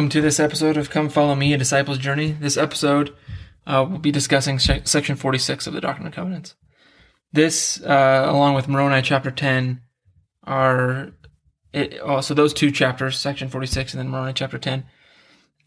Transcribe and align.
Welcome 0.00 0.08
to 0.12 0.22
this 0.22 0.40
episode 0.40 0.78
of 0.78 0.88
Come 0.88 1.10
Follow 1.10 1.34
Me, 1.34 1.52
a 1.52 1.58
Disciple's 1.58 1.98
Journey. 1.98 2.32
This 2.32 2.56
episode 2.56 3.14
uh, 3.66 3.86
will 3.86 3.98
be 3.98 4.10
discussing 4.10 4.56
sh- 4.56 4.80
section 4.84 5.14
46 5.14 5.66
of 5.66 5.74
the 5.74 5.80
Doctrine 5.82 6.06
and 6.06 6.14
Covenants. 6.14 6.54
This, 7.34 7.82
uh, 7.82 8.24
along 8.26 8.54
with 8.54 8.66
Moroni 8.66 9.02
chapter 9.02 9.30
10, 9.30 9.82
are 10.44 11.10
it, 11.74 11.98
oh, 12.02 12.22
so 12.22 12.32
those 12.32 12.54
two 12.54 12.70
chapters, 12.70 13.18
section 13.18 13.50
46 13.50 13.92
and 13.92 13.98
then 13.98 14.08
Moroni 14.08 14.32
chapter 14.32 14.56
10, 14.56 14.86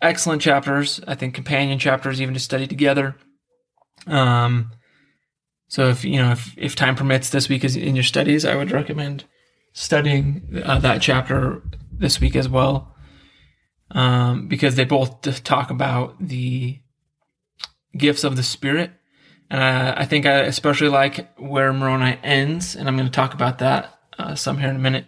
excellent 0.01 0.41
chapters. 0.41 0.99
I 1.07 1.13
think 1.13 1.35
companion 1.35 1.77
chapters 1.77 2.19
even 2.19 2.33
to 2.33 2.39
study 2.39 2.65
together. 2.65 3.15
Um, 4.07 4.71
so 5.67 5.89
if 5.89 6.03
you 6.03 6.17
know 6.17 6.31
if, 6.31 6.57
if 6.57 6.75
time 6.75 6.95
permits 6.95 7.29
this 7.29 7.49
week 7.49 7.63
is 7.63 7.75
in 7.75 7.95
your 7.95 8.03
studies, 8.03 8.45
I 8.45 8.55
would 8.55 8.71
recommend 8.71 9.25
studying 9.73 10.59
uh, 10.65 10.79
that 10.79 11.03
chapter 11.03 11.61
this 11.91 12.19
week 12.19 12.35
as 12.35 12.49
well, 12.49 12.92
um, 13.91 14.47
because 14.47 14.75
they 14.75 14.85
both 14.85 15.21
talk 15.43 15.69
about 15.69 16.15
the 16.19 16.79
gifts 17.97 18.23
of 18.23 18.35
the 18.35 18.43
Spirit, 18.43 18.91
and 19.49 19.63
I, 19.63 20.01
I 20.01 20.05
think 20.05 20.25
I 20.25 20.41
especially 20.41 20.89
like 20.89 21.37
where 21.37 21.73
Moroni 21.73 22.17
ends, 22.23 22.75
and 22.75 22.87
I'm 22.87 22.97
going 22.97 23.07
to 23.07 23.13
talk 23.13 23.33
about 23.33 23.59
that 23.59 23.99
uh, 24.17 24.35
some 24.35 24.57
here 24.57 24.69
in 24.69 24.75
a 24.75 24.79
minute. 24.79 25.05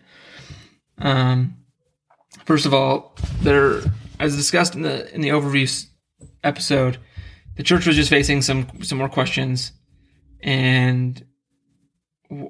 Um, 0.98 1.58
first 2.46 2.66
of 2.66 2.74
all, 2.74 3.16
there, 3.42 3.82
as 4.20 4.36
discussed 4.36 4.76
in 4.76 4.82
the 4.82 5.14
in 5.14 5.22
the 5.22 5.30
overview 5.30 5.86
episode, 6.44 6.98
the 7.56 7.64
church 7.64 7.88
was 7.88 7.96
just 7.96 8.10
facing 8.10 8.42
some 8.42 8.68
some 8.82 8.98
more 8.98 9.10
questions, 9.10 9.72
and 10.42 11.26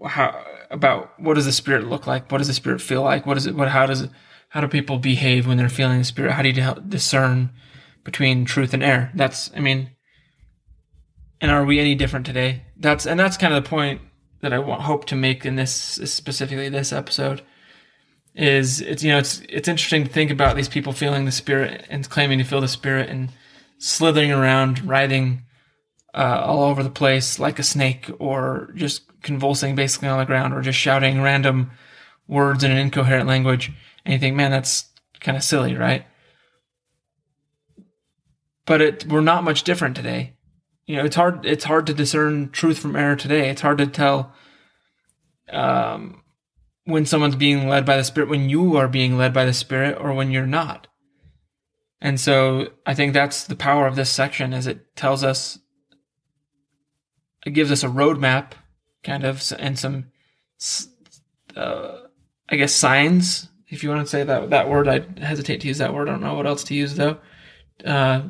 how 0.06 0.44
about 0.70 1.20
what 1.20 1.36
does 1.36 1.45
the 1.45 1.52
spirit 1.52 1.88
look 1.88 2.08
like? 2.08 2.32
What 2.32 2.39
does 2.39 2.48
the 2.48 2.54
spirit 2.54 2.82
feel 2.82 3.02
like? 3.02 3.26
What 3.26 3.38
is 3.38 3.45
it? 3.45 3.56
What 3.56 3.70
how 3.70 3.86
does 3.86 4.02
it, 4.02 4.10
how 4.56 4.61
do 4.61 4.70
people 4.70 5.00
behave 5.00 5.45
when 5.45 5.58
they're 5.58 5.67
feeling 5.67 5.98
the 5.98 6.06
spirit? 6.06 6.31
How 6.31 6.42
do 6.42 6.48
you 6.48 6.75
discern 6.88 7.50
between 8.06 8.45
truth 8.45 8.73
and 8.73 8.81
error? 8.81 9.11
That's 9.14 9.52
I 9.53 9.59
mean, 9.59 9.89
and 11.42 11.52
are 11.52 11.66
we 11.66 11.78
any 11.78 11.94
different 11.94 12.25
today? 12.25 12.64
That's 12.78 13.06
and 13.06 13.20
that's 13.20 13.36
kind 13.36 13.53
of 13.53 13.61
the 13.61 13.70
point 13.70 14.00
that 14.39 14.53
I 14.53 14.59
want, 14.59 14.83
hope 14.83 15.03
to 15.08 15.16
make 15.17 15.45
in 15.45 15.58
this 15.58 15.73
specifically 15.73 16.70
this 16.70 16.94
episode 16.94 17.42
is 18.33 18.80
it's 18.80 19.03
you 19.03 19.11
know 19.11 19.17
it's 19.17 19.42
it's 19.50 19.67
interesting 19.67 20.06
to 20.06 20.09
think 20.09 20.31
about 20.31 20.56
these 20.56 20.70
people 20.70 20.94
feeling 20.94 21.26
the 21.26 21.33
spirit 21.33 21.86
and 21.89 22.09
claiming 22.09 22.38
to 22.38 22.45
feel 22.45 22.61
the 22.61 22.70
spirit 22.70 23.09
and 23.09 23.33
slithering 23.78 24.31
around, 24.31 24.86
writhing 24.86 25.44
uh, 26.14 26.42
all 26.45 26.64
over 26.64 26.81
the 26.81 26.89
place 26.89 27.39
like 27.39 27.59
a 27.59 27.64
snake, 27.64 28.09
or 28.20 28.72
just 28.73 29.03
convulsing 29.22 29.76
basically 29.76 30.08
on 30.08 30.17
the 30.17 30.26
ground, 30.26 30.53
or 30.53 30.61
just 30.61 30.80
shouting 30.80 31.22
random 31.22 31.72
words 32.26 32.64
in 32.64 32.72
an 32.72 32.78
incoherent 32.78 33.28
language. 33.28 33.73
And 34.06 34.14
you 34.14 34.20
think, 34.20 34.36
man, 34.36 34.52
that's 34.52 34.86
kind 35.20 35.36
of 35.36 35.44
silly, 35.44 35.75
right? 35.75 36.06
But 38.66 38.81
it, 38.81 39.06
we're 39.08 39.22
not 39.22 39.44
much 39.44 39.64
different 39.64 39.95
today. 39.95 40.34
You 40.86 40.98
know, 40.98 41.06
it's 41.06 41.16
hard. 41.16 41.45
It's 41.45 41.64
hard 41.64 41.88
to 41.88 41.94
discern 41.94 42.52
truth 42.52 42.78
from 42.78 42.95
error 42.95 43.16
today. 43.16 43.49
It's 43.49 43.61
hard 43.61 43.80
to 43.80 43.88
tell 43.88 44.33
um, 45.52 46.21
when 46.83 47.05
someone's 47.05 47.36
being 47.36 47.67
led 47.67 47.86
by 47.86 47.98
the 47.98 48.04
Spirit, 48.04 48.30
when 48.30 48.49
you 48.49 48.77
are 48.77 48.88
being 48.88 49.17
led 49.17 49.33
by 49.33 49.45
the 49.45 49.54
Spirit, 49.54 49.98
or 49.99 50.14
when 50.14 50.32
you're 50.32 50.45
not. 50.45 50.87
And 52.02 52.20
so 52.20 52.67
I 52.86 52.93
think 52.93 53.14
that's 53.14 53.45
the 53.45 53.55
power 53.55 53.87
of 53.87 53.95
this 53.95 54.11
section 54.11 54.54
is 54.54 54.67
it 54.67 54.95
tells 54.95 55.23
us 55.23 55.58
it 57.45 57.52
gives 57.52 57.72
us 57.72 57.83
a 57.83 57.87
roadmap 57.87 58.52
kind 59.04 59.23
of 59.23 59.42
and 59.58 59.80
some 59.80 60.11
uh, 61.55 61.98
I 62.49 62.55
guess 62.58 62.73
signs 62.73 63.49
if 63.70 63.83
you 63.83 63.89
want 63.89 64.02
to 64.02 64.09
say 64.09 64.23
that 64.23 64.49
that 64.49 64.70
word 64.70 64.87
I 64.87 65.05
hesitate 65.20 65.61
to 65.61 65.67
use 65.67 65.77
that 65.80 65.93
word 65.93 66.09
I 66.09 66.11
don't 66.11 66.21
know 66.21 66.36
what 66.36 66.48
else 66.48 66.64
to 66.65 66.76
use 66.76 66.95
though 66.95 67.17
uh, 67.83 68.23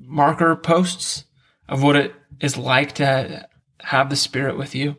marker 0.00 0.56
posts 0.56 1.24
of 1.68 1.82
what 1.82 1.96
it 1.96 2.14
is 2.40 2.56
like 2.56 2.92
to 2.96 3.48
have 3.80 4.10
the 4.10 4.16
spirit 4.16 4.56
with 4.56 4.74
you 4.74 4.96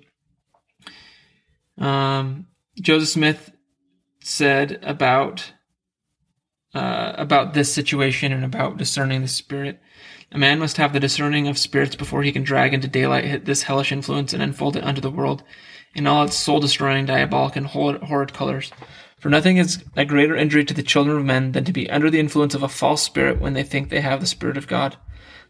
um, 1.77 2.47
Joseph 2.81 3.09
Smith 3.09 3.51
said 4.21 4.79
about 4.83 5.53
uh, 6.73 7.13
about 7.17 7.53
this 7.53 7.73
situation 7.73 8.31
and 8.31 8.45
about 8.45 8.77
discerning 8.77 9.21
the 9.21 9.27
spirit. 9.27 9.79
A 10.31 10.37
man 10.37 10.59
must 10.59 10.77
have 10.77 10.93
the 10.93 10.99
discerning 10.99 11.47
of 11.47 11.57
spirits 11.57 11.95
before 11.95 12.21
he 12.21 12.31
can 12.31 12.43
drag 12.43 12.73
into 12.73 12.87
daylight 12.87 13.45
this 13.45 13.63
hellish 13.63 13.91
influence 13.91 14.33
and 14.33 14.43
unfold 14.43 14.75
it 14.75 14.83
unto 14.83 15.01
the 15.01 15.09
world 15.09 15.43
in 15.95 16.05
all 16.05 16.23
its 16.23 16.35
soul 16.35 16.59
destroying, 16.59 17.07
diabolic, 17.07 17.55
and 17.55 17.65
horrid, 17.65 18.03
horrid 18.03 18.33
colors. 18.33 18.71
For 19.19 19.29
nothing 19.29 19.57
is 19.57 19.83
a 19.95 20.05
greater 20.05 20.35
injury 20.35 20.63
to 20.65 20.73
the 20.73 20.83
children 20.83 21.17
of 21.17 21.25
men 21.25 21.51
than 21.51 21.65
to 21.65 21.73
be 21.73 21.89
under 21.89 22.09
the 22.09 22.19
influence 22.19 22.55
of 22.55 22.63
a 22.63 22.69
false 22.69 23.03
spirit 23.03 23.41
when 23.41 23.53
they 23.53 23.63
think 23.63 23.89
they 23.89 24.01
have 24.01 24.21
the 24.21 24.25
Spirit 24.25 24.57
of 24.57 24.67
God. 24.67 24.95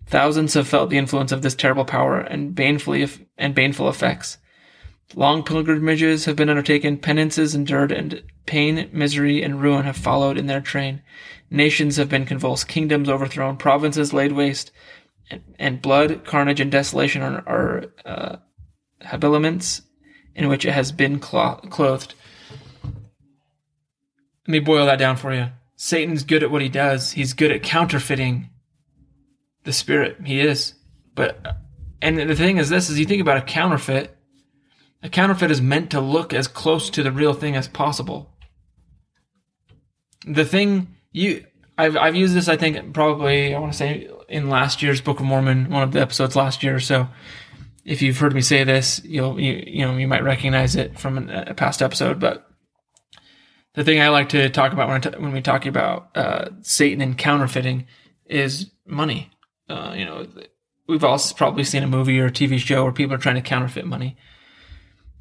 Thousands 0.08 0.56
have 0.56 0.68
felt 0.68 0.90
the 0.90 0.98
influence 0.98 1.32
of 1.32 1.44
this 1.44 1.54
terrible 1.54 1.86
power 1.86 2.20
and 2.20 2.56
banefully 2.56 3.08
and 3.38 3.54
baneful 3.54 3.88
effects. 3.88 4.40
Long 5.16 5.44
pilgrimages 5.44 6.26
have 6.26 6.36
been 6.36 6.50
undertaken, 6.50 6.98
penances 6.98 7.56
endured, 7.56 7.92
and 7.92 8.24
pain, 8.46 8.90
misery, 8.92 9.44
and 9.44 9.62
ruin 9.62 9.86
have 9.86 9.98
followed 9.98 10.38
in 10.38 10.48
their 10.48 10.62
train. 10.62 11.02
Nations 11.52 11.98
have 11.98 12.10
been 12.10 12.26
convulsed, 12.26 12.68
kingdoms 12.68 13.10
overthrown, 13.10 13.58
provinces 13.58 14.14
laid 14.14 14.32
waste, 14.32 14.72
and, 15.30 15.42
and 15.58 15.82
blood, 15.82 16.26
carnage, 16.26 16.60
and 16.60 16.72
desolation 16.72 17.22
are, 17.22 17.44
are 17.48 17.86
uh, 18.06 18.36
habiliments 19.02 19.82
in 20.36 20.48
which 20.48 20.66
it 20.66 20.72
has 20.72 20.92
been 20.92 21.20
clothed. 21.20 22.14
Let 24.50 24.54
me 24.54 24.60
boil 24.62 24.88
that 24.88 24.98
down 24.98 25.16
for 25.16 25.32
you. 25.32 25.50
Satan's 25.76 26.24
good 26.24 26.42
at 26.42 26.50
what 26.50 26.64
he 26.64 26.70
does. 26.70 27.12
He's 27.12 27.34
good 27.34 27.52
at 27.52 27.62
counterfeiting 27.62 28.50
the 29.64 29.72
spirit. 29.72 30.18
He 30.26 30.40
is. 30.40 30.74
But 31.14 31.58
and 32.02 32.18
the 32.18 32.34
thing 32.36 32.58
is 32.58 32.68
this 32.68 32.90
is 32.90 32.98
you 32.98 33.06
think 33.06 33.22
about 33.22 33.38
a 33.38 33.44
counterfeit 33.44 34.18
a 35.04 35.10
counterfeit 35.10 35.52
is 35.52 35.62
meant 35.62 35.92
to 35.92 36.02
look 36.02 36.34
as 36.34 36.48
close 36.48 36.90
to 36.90 37.04
the 37.04 37.12
real 37.12 37.36
thing 37.36 37.56
as 37.56 37.68
possible. 37.68 38.34
The 40.26 40.46
thing 40.46 40.96
you 41.12 41.46
I've 41.78 41.96
I've 41.96 42.16
used 42.16 42.34
this 42.34 42.48
I 42.48 42.58
think 42.58 42.92
probably 42.92 43.54
I 43.54 43.60
want 43.60 43.74
to 43.74 43.78
say 43.78 44.10
in 44.30 44.50
last 44.50 44.82
year's 44.82 45.00
Book 45.00 45.20
of 45.20 45.28
Mormon, 45.28 45.70
one 45.70 45.84
of 45.84 45.92
the 45.92 46.02
episodes 46.02 46.36
last 46.36 46.64
year 46.64 46.76
or 46.76 46.80
so. 46.80 47.08
If 47.86 48.02
you've 48.02 48.18
heard 48.18 48.34
me 48.34 48.42
say 48.42 48.64
this, 48.64 49.00
you'll 49.06 49.40
you, 49.40 49.64
you 49.68 49.86
know 49.86 49.96
you 49.96 50.08
might 50.08 50.24
recognize 50.24 50.76
it 50.76 50.98
from 50.98 51.30
a 51.30 51.54
past 51.54 51.84
episode. 51.84 52.20
But 52.20 52.49
the 53.74 53.84
thing 53.84 54.02
I 54.02 54.10
like 54.10 54.30
to 54.30 54.50
talk 54.50 54.74
about 54.74 54.90
when 54.90 55.22
when 55.22 55.32
we 55.32 55.42
talk 55.42 55.66
about 55.66 56.10
uh, 56.16 56.50
Satan 56.62 57.02
and 57.02 57.18
counterfeiting 57.18 57.86
is 58.26 58.72
money. 58.86 59.32
Uh, 59.68 59.94
you 59.96 60.06
know, 60.06 60.28
we've 60.88 61.04
all 61.04 61.20
probably 61.36 61.64
seen 61.64 61.84
a 61.84 61.88
movie 61.88 62.20
or 62.20 62.26
a 62.26 62.32
TV 62.32 62.58
show 62.58 62.84
where 62.84 62.92
people 62.92 63.16
are 63.16 63.20
trying 63.20 63.36
to 63.36 63.42
counterfeit 63.42 63.86
money 63.86 64.18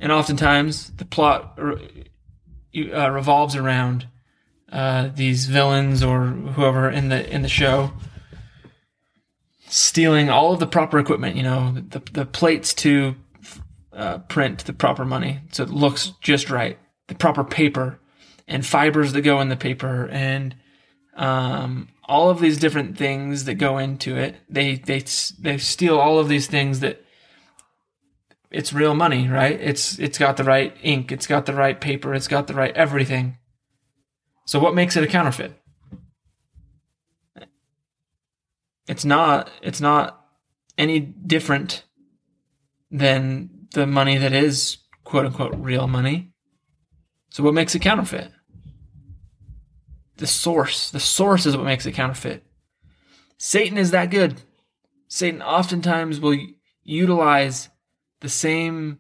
and 0.01 0.13
oftentimes 0.13 0.91
the 0.97 1.05
plot 1.05 1.59
uh, 1.59 3.11
revolves 3.11 3.57
around 3.57 4.07
uh, 4.71 5.09
these 5.15 5.47
villains 5.47 6.03
or 6.03 6.27
whoever 6.27 6.91
in 6.91 7.09
the 7.09 7.29
in 7.33 7.43
the 7.43 7.49
show 7.49 7.93
stealing 9.67 10.31
all 10.31 10.53
of 10.53 10.61
the 10.61 10.67
proper 10.67 10.99
equipment. 10.99 11.37
You 11.37 11.43
know, 11.43 11.75
the 11.75 12.01
the 12.13 12.27
plates 12.27 12.75
to 12.75 13.17
uh, 13.93 14.19
print 14.19 14.65
the 14.67 14.73
proper 14.73 15.05
money 15.05 15.41
so 15.53 15.63
it 15.65 15.71
looks 15.71 16.13
just 16.21 16.51
right, 16.51 16.79
the 17.09 17.15
proper 17.15 17.43
paper 17.43 17.99
and 18.49 18.67
fibers 18.67 19.13
that 19.13 19.21
go 19.21 19.41
in 19.41 19.51
the 19.51 19.57
paper 19.57 20.09
and 20.09 20.57
um, 21.15 21.89
all 22.05 22.31
of 22.31 22.41
these 22.41 22.59
different 22.59 22.97
things 22.97 23.45
that 23.45 23.55
go 23.55 23.79
into 23.79 24.17
it. 24.17 24.37
They 24.49 24.77
they 24.77 25.05
they 25.39 25.59
steal 25.59 25.99
all 25.99 26.19
of 26.19 26.29
these 26.29 26.47
things 26.47 26.81
that 26.81 27.05
it's 28.51 28.73
real 28.73 28.95
money, 28.95 29.29
right? 29.29 29.61
It's 29.61 29.99
it's 29.99 30.19
got 30.19 30.39
the 30.39 30.45
right 30.45 30.75
ink, 30.83 31.13
it's 31.13 31.27
got 31.27 31.47
the 31.47 31.55
right 31.55 31.79
paper, 31.79 32.15
it's 32.15 32.29
got 32.29 32.47
the 32.47 32.55
right 32.55 32.75
everything. 32.75 33.37
So 34.47 34.59
what 34.59 34.75
makes 34.75 34.97
it 34.97 35.05
a 35.05 35.09
counterfeit? 35.09 35.53
It's 38.89 39.05
not 39.05 39.51
it's 39.61 39.81
not 39.81 40.25
any 40.79 41.01
different 41.01 41.85
than 42.91 43.51
the 43.75 43.87
money 43.87 44.17
that 44.17 44.33
is 44.33 44.79
quote 45.05 45.27
unquote 45.27 45.55
real 45.57 45.87
money. 45.87 46.33
So 47.31 47.43
what 47.43 47.53
makes 47.53 47.75
it 47.75 47.83
counterfeit? 47.83 48.33
The 50.19 50.27
source. 50.27 50.91
The 50.91 51.01
source 51.01 51.47
is 51.47 51.57
what 51.57 51.67
makes 51.67 51.87
it 51.87 51.93
counterfeit. 51.93 52.45
Satan 53.39 53.79
is 53.79 53.93
that 53.93 54.11
good. 54.11 54.43
Satan 55.09 55.41
oftentimes 55.41 56.21
will 56.21 56.37
utilize 56.85 57.69
the 58.21 58.29
same 58.29 58.99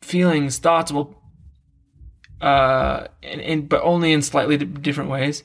feelings, 0.00 0.58
thoughts 0.58 0.90
will, 0.90 1.14
uh, 2.40 3.08
in, 3.22 3.40
in, 3.40 3.66
but 3.66 3.82
only 3.82 4.12
in 4.12 4.22
slightly 4.22 4.56
different 4.56 5.10
ways, 5.10 5.44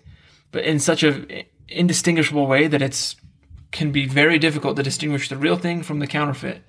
but 0.51 0.63
in 0.63 0.79
such 0.79 1.03
a 1.03 1.45
indistinguishable 1.67 2.47
way 2.47 2.67
that 2.67 2.81
it's 2.81 3.15
can 3.71 3.91
be 3.91 4.07
very 4.07 4.37
difficult 4.37 4.77
to 4.77 4.83
distinguish 4.83 5.27
the 5.27 5.37
real 5.37 5.57
thing 5.57 5.81
from 5.81 5.99
the 5.99 6.07
counterfeit. 6.07 6.61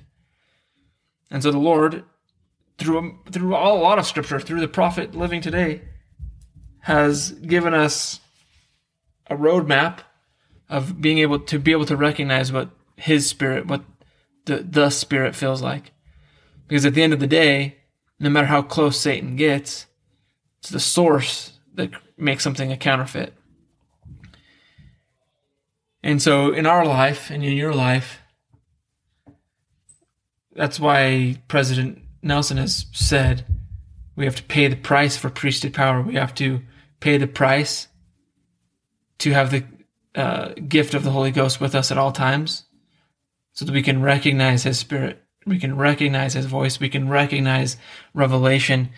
And 1.30 1.42
so 1.42 1.50
the 1.50 1.58
Lord, 1.58 2.04
through 2.78 3.18
through 3.30 3.54
a 3.54 3.74
lot 3.74 3.98
of 3.98 4.06
Scripture, 4.06 4.40
through 4.40 4.60
the 4.60 4.68
prophet 4.68 5.14
living 5.14 5.40
today, 5.40 5.82
has 6.84 7.30
given 7.30 7.72
us 7.72 8.20
a 9.28 9.34
roadmap 9.34 10.00
of 10.68 11.00
being 11.00 11.16
able 11.16 11.38
to 11.38 11.58
be 11.58 11.72
able 11.72 11.86
to 11.86 11.96
recognize 11.96 12.52
what 12.52 12.68
his 12.96 13.26
spirit, 13.26 13.66
what 13.66 13.82
the 14.44 14.58
the 14.58 14.90
spirit 14.90 15.34
feels 15.34 15.62
like. 15.62 15.92
Because 16.68 16.84
at 16.84 16.92
the 16.92 17.02
end 17.02 17.14
of 17.14 17.20
the 17.20 17.26
day, 17.26 17.76
no 18.20 18.28
matter 18.28 18.48
how 18.48 18.60
close 18.60 19.00
Satan 19.00 19.34
gets, 19.34 19.86
it's 20.58 20.68
the 20.68 20.78
source 20.78 21.58
that 21.72 21.90
makes 22.18 22.44
something 22.44 22.70
a 22.70 22.76
counterfeit. 22.76 23.32
And 26.02 26.20
so 26.20 26.52
in 26.52 26.66
our 26.66 26.84
life 26.84 27.30
and 27.30 27.42
in 27.42 27.56
your 27.56 27.72
life, 27.72 28.20
that's 30.52 30.78
why 30.78 31.38
President 31.48 32.02
Nelson 32.22 32.58
has 32.58 32.84
said 32.92 33.46
we 34.16 34.26
have 34.26 34.36
to 34.36 34.42
pay 34.42 34.68
the 34.68 34.76
price 34.76 35.16
for 35.16 35.30
priesthood 35.30 35.72
power. 35.72 36.02
We 36.02 36.16
have 36.16 36.34
to 36.34 36.60
pay 37.04 37.18
the 37.18 37.26
price 37.26 37.86
to 39.18 39.30
have 39.32 39.50
the 39.50 39.62
uh, 40.14 40.54
gift 40.66 40.94
of 40.94 41.04
the 41.04 41.10
Holy 41.10 41.30
Ghost 41.30 41.60
with 41.60 41.74
us 41.74 41.90
at 41.90 41.98
all 41.98 42.12
times 42.12 42.64
so 43.52 43.66
that 43.66 43.74
we 43.74 43.82
can 43.82 44.00
recognize 44.00 44.62
His 44.62 44.78
Spirit. 44.78 45.22
We 45.44 45.58
can 45.58 45.76
recognize 45.76 46.32
His 46.32 46.46
voice. 46.46 46.80
We 46.80 46.88
can 46.88 47.10
recognize 47.10 47.76
revelation. 48.14 48.88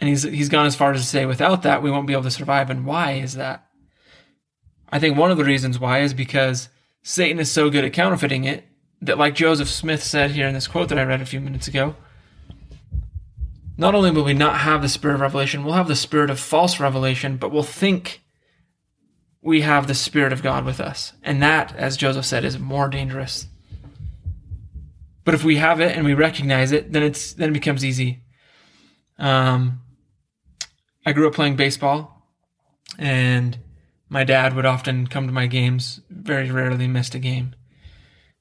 And 0.00 0.08
he's, 0.08 0.24
he's 0.24 0.48
gone 0.48 0.66
as 0.66 0.74
far 0.74 0.90
as 0.90 1.00
to 1.00 1.06
say, 1.06 1.24
without 1.24 1.62
that, 1.62 1.84
we 1.84 1.90
won't 1.90 2.08
be 2.08 2.14
able 2.14 2.24
to 2.24 2.32
survive. 2.32 2.68
And 2.68 2.84
why 2.84 3.12
is 3.12 3.34
that? 3.34 3.64
I 4.90 4.98
think 4.98 5.16
one 5.16 5.30
of 5.30 5.36
the 5.36 5.44
reasons 5.44 5.78
why 5.78 6.00
is 6.00 6.14
because 6.14 6.68
Satan 7.04 7.38
is 7.38 7.48
so 7.48 7.70
good 7.70 7.84
at 7.84 7.92
counterfeiting 7.92 8.42
it 8.42 8.64
that, 9.02 9.18
like 9.18 9.36
Joseph 9.36 9.68
Smith 9.68 10.02
said 10.02 10.32
here 10.32 10.48
in 10.48 10.54
this 10.54 10.66
quote 10.66 10.88
that 10.88 10.98
I 10.98 11.04
read 11.04 11.22
a 11.22 11.26
few 11.26 11.40
minutes 11.40 11.68
ago, 11.68 11.94
not 13.76 13.94
only 13.94 14.10
will 14.10 14.24
we 14.24 14.34
not 14.34 14.58
have 14.58 14.82
the 14.82 14.88
spirit 14.88 15.14
of 15.14 15.20
revelation, 15.20 15.64
we'll 15.64 15.74
have 15.74 15.88
the 15.88 15.96
spirit 15.96 16.30
of 16.30 16.38
false 16.38 16.78
revelation, 16.78 17.36
but 17.36 17.50
we'll 17.50 17.62
think 17.62 18.22
we 19.42 19.60
have 19.60 19.86
the 19.86 19.94
spirit 19.94 20.32
of 20.32 20.42
God 20.42 20.64
with 20.64 20.80
us. 20.80 21.12
And 21.22 21.42
that, 21.42 21.74
as 21.76 21.96
Joseph 21.96 22.24
said, 22.24 22.44
is 22.44 22.58
more 22.58 22.88
dangerous. 22.88 23.46
But 25.24 25.34
if 25.34 25.44
we 25.44 25.56
have 25.56 25.80
it 25.80 25.96
and 25.96 26.04
we 26.04 26.14
recognize 26.14 26.72
it, 26.72 26.92
then 26.92 27.02
it's 27.02 27.32
then 27.32 27.50
it 27.50 27.54
becomes 27.54 27.84
easy. 27.84 28.22
Um, 29.18 29.80
I 31.06 31.12
grew 31.12 31.28
up 31.28 31.34
playing 31.34 31.56
baseball, 31.56 32.28
and 32.98 33.58
my 34.08 34.24
dad 34.24 34.54
would 34.54 34.66
often 34.66 35.06
come 35.06 35.26
to 35.26 35.32
my 35.32 35.46
games. 35.46 36.00
Very 36.10 36.50
rarely 36.50 36.86
missed 36.86 37.14
a 37.14 37.18
game. 37.18 37.54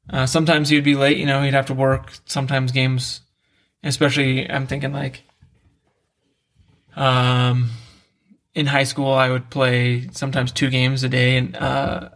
Uh, 0.09 0.25
sometimes 0.25 0.69
he'd 0.69 0.83
be 0.83 0.95
late, 0.95 1.17
you 1.17 1.25
know, 1.25 1.41
he'd 1.41 1.53
have 1.53 1.65
to 1.67 1.73
work. 1.73 2.13
Sometimes 2.25 2.71
games, 2.71 3.21
especially, 3.83 4.49
I'm 4.49 4.67
thinking 4.67 4.93
like, 4.93 5.23
um, 6.95 7.71
in 8.53 8.67
high 8.67 8.83
school, 8.83 9.11
I 9.11 9.29
would 9.29 9.49
play 9.49 10.07
sometimes 10.11 10.51
two 10.51 10.69
games 10.69 11.03
a 11.03 11.09
day, 11.09 11.37
and 11.37 11.55
uh, 11.55 12.09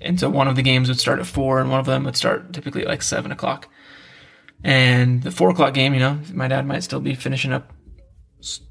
and 0.00 0.20
so 0.20 0.28
one 0.28 0.48
of 0.48 0.56
the 0.56 0.62
games 0.62 0.88
would 0.88 1.00
start 1.00 1.20
at 1.20 1.26
four, 1.26 1.60
and 1.60 1.70
one 1.70 1.80
of 1.80 1.86
them 1.86 2.04
would 2.04 2.16
start 2.16 2.52
typically 2.52 2.82
at 2.82 2.88
like 2.88 3.02
seven 3.02 3.32
o'clock. 3.32 3.68
And 4.62 5.22
the 5.22 5.30
four 5.30 5.50
o'clock 5.50 5.74
game, 5.74 5.94
you 5.94 6.00
know, 6.00 6.20
my 6.32 6.48
dad 6.48 6.66
might 6.66 6.84
still 6.84 7.00
be 7.00 7.14
finishing 7.14 7.52
up 7.52 7.72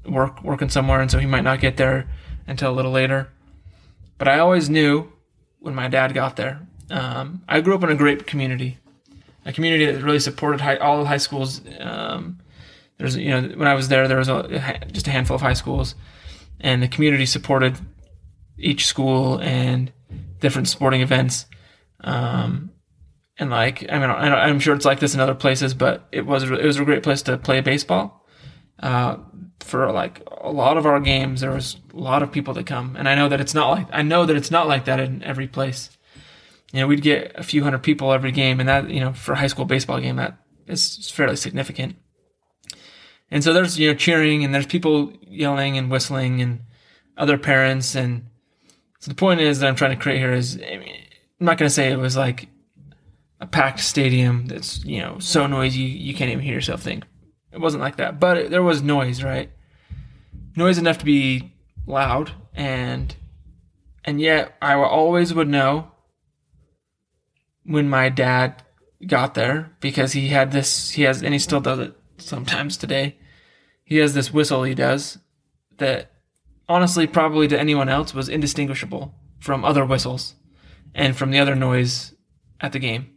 work, 0.06 0.42
working 0.42 0.68
somewhere, 0.68 1.00
and 1.00 1.10
so 1.10 1.18
he 1.18 1.26
might 1.26 1.44
not 1.44 1.60
get 1.60 1.76
there 1.76 2.08
until 2.46 2.70
a 2.70 2.74
little 2.76 2.92
later. 2.92 3.28
But 4.18 4.28
I 4.28 4.38
always 4.38 4.70
knew 4.70 5.12
when 5.58 5.74
my 5.74 5.88
dad 5.88 6.14
got 6.14 6.36
there 6.36 6.66
um, 6.92 7.42
I 7.48 7.60
grew 7.60 7.74
up 7.74 7.82
in 7.82 7.90
a 7.90 7.94
great 7.94 8.26
community, 8.26 8.78
a 9.44 9.52
community 9.52 9.86
that 9.86 10.02
really 10.02 10.20
supported 10.20 10.60
high, 10.60 10.76
all 10.76 11.00
the 11.00 11.08
high 11.08 11.16
schools. 11.16 11.60
Um, 11.80 12.40
there's, 12.98 13.16
you 13.16 13.30
know, 13.30 13.42
when 13.56 13.68
I 13.68 13.74
was 13.74 13.88
there, 13.88 14.06
there 14.06 14.18
was 14.18 14.28
a, 14.28 14.80
just 14.92 15.08
a 15.08 15.10
handful 15.10 15.34
of 15.34 15.40
high 15.40 15.54
schools, 15.54 15.94
and 16.60 16.82
the 16.82 16.88
community 16.88 17.26
supported 17.26 17.78
each 18.58 18.86
school 18.86 19.40
and 19.40 19.92
different 20.40 20.68
sporting 20.68 21.00
events. 21.00 21.46
Um, 22.02 22.70
and 23.38 23.50
like, 23.50 23.86
I 23.90 23.98
mean, 23.98 24.10
I'm 24.10 24.60
sure 24.60 24.74
it's 24.74 24.84
like 24.84 25.00
this 25.00 25.14
in 25.14 25.20
other 25.20 25.34
places, 25.34 25.74
but 25.74 26.06
it 26.12 26.26
was 26.26 26.44
it 26.44 26.64
was 26.64 26.78
a 26.78 26.84
great 26.84 27.02
place 27.02 27.22
to 27.22 27.38
play 27.38 27.60
baseball. 27.60 28.26
Uh, 28.78 29.16
for 29.60 29.90
like 29.92 30.22
a 30.40 30.50
lot 30.50 30.76
of 30.76 30.86
our 30.86 31.00
games, 31.00 31.40
there 31.40 31.50
was 31.50 31.76
a 31.94 31.96
lot 31.96 32.22
of 32.22 32.30
people 32.30 32.54
that 32.54 32.66
come, 32.66 32.94
and 32.96 33.08
I 33.08 33.14
know 33.14 33.28
that 33.28 33.40
it's 33.40 33.54
not 33.54 33.70
like 33.70 33.86
I 33.92 34.02
know 34.02 34.26
that 34.26 34.36
it's 34.36 34.50
not 34.50 34.68
like 34.68 34.84
that 34.84 35.00
in 35.00 35.22
every 35.22 35.48
place 35.48 35.90
you 36.72 36.80
know, 36.80 36.86
we'd 36.86 37.02
get 37.02 37.32
a 37.34 37.42
few 37.42 37.62
hundred 37.62 37.82
people 37.82 38.12
every 38.12 38.32
game, 38.32 38.58
and 38.58 38.68
that, 38.68 38.88
you 38.88 39.00
know, 39.00 39.12
for 39.12 39.32
a 39.32 39.36
high 39.36 39.46
school 39.46 39.66
baseball 39.66 40.00
game, 40.00 40.16
that 40.16 40.38
is 40.66 41.10
fairly 41.10 41.36
significant. 41.36 41.96
And 43.30 43.42
so 43.42 43.52
there's, 43.52 43.78
you 43.78 43.88
know, 43.88 43.94
cheering 43.94 44.44
and 44.44 44.54
there's 44.54 44.66
people 44.66 45.12
yelling 45.22 45.78
and 45.78 45.90
whistling 45.90 46.42
and 46.42 46.60
other 47.16 47.38
parents. 47.38 47.94
And 47.94 48.26
so 49.00 49.10
the 49.10 49.14
point 49.14 49.40
is 49.40 49.60
that 49.60 49.68
I'm 49.68 49.74
trying 49.74 49.96
to 49.96 50.02
create 50.02 50.18
here 50.18 50.32
is, 50.32 50.56
I 50.56 50.76
mean, 50.76 50.96
I'm 51.40 51.46
not 51.46 51.56
going 51.56 51.68
to 51.68 51.74
say 51.74 51.90
it 51.90 51.98
was 51.98 52.16
like 52.16 52.48
a 53.40 53.46
packed 53.46 53.80
stadium 53.80 54.46
that's, 54.46 54.84
you 54.84 55.00
know, 55.00 55.18
so 55.18 55.46
noisy 55.46 55.80
you 55.80 56.14
can't 56.14 56.30
even 56.30 56.44
hear 56.44 56.54
yourself 56.54 56.82
think. 56.82 57.04
It 57.52 57.60
wasn't 57.60 57.82
like 57.82 57.96
that, 57.96 58.20
but 58.20 58.36
it, 58.36 58.50
there 58.50 58.62
was 58.62 58.82
noise, 58.82 59.22
right? 59.22 59.50
Noise 60.54 60.78
enough 60.78 60.98
to 60.98 61.04
be 61.04 61.54
loud 61.86 62.32
and, 62.54 63.14
and 64.04 64.20
yet 64.20 64.56
I 64.60 64.74
always 64.74 65.32
would 65.32 65.48
know 65.48 65.91
when 67.64 67.88
my 67.88 68.08
dad 68.08 68.62
got 69.06 69.34
there 69.34 69.72
because 69.80 70.12
he 70.12 70.28
had 70.28 70.52
this 70.52 70.90
he 70.90 71.02
has 71.02 71.22
and 71.22 71.32
he 71.32 71.38
still 71.38 71.60
does 71.60 71.78
it 71.78 71.96
sometimes 72.18 72.76
today. 72.76 73.16
He 73.84 73.98
has 73.98 74.14
this 74.14 74.32
whistle 74.32 74.62
he 74.62 74.74
does 74.74 75.18
that 75.78 76.12
honestly 76.68 77.06
probably 77.06 77.48
to 77.48 77.58
anyone 77.58 77.88
else 77.88 78.14
was 78.14 78.28
indistinguishable 78.28 79.14
from 79.40 79.64
other 79.64 79.84
whistles 79.84 80.34
and 80.94 81.16
from 81.16 81.30
the 81.30 81.38
other 81.38 81.54
noise 81.54 82.14
at 82.60 82.72
the 82.72 82.78
game. 82.78 83.10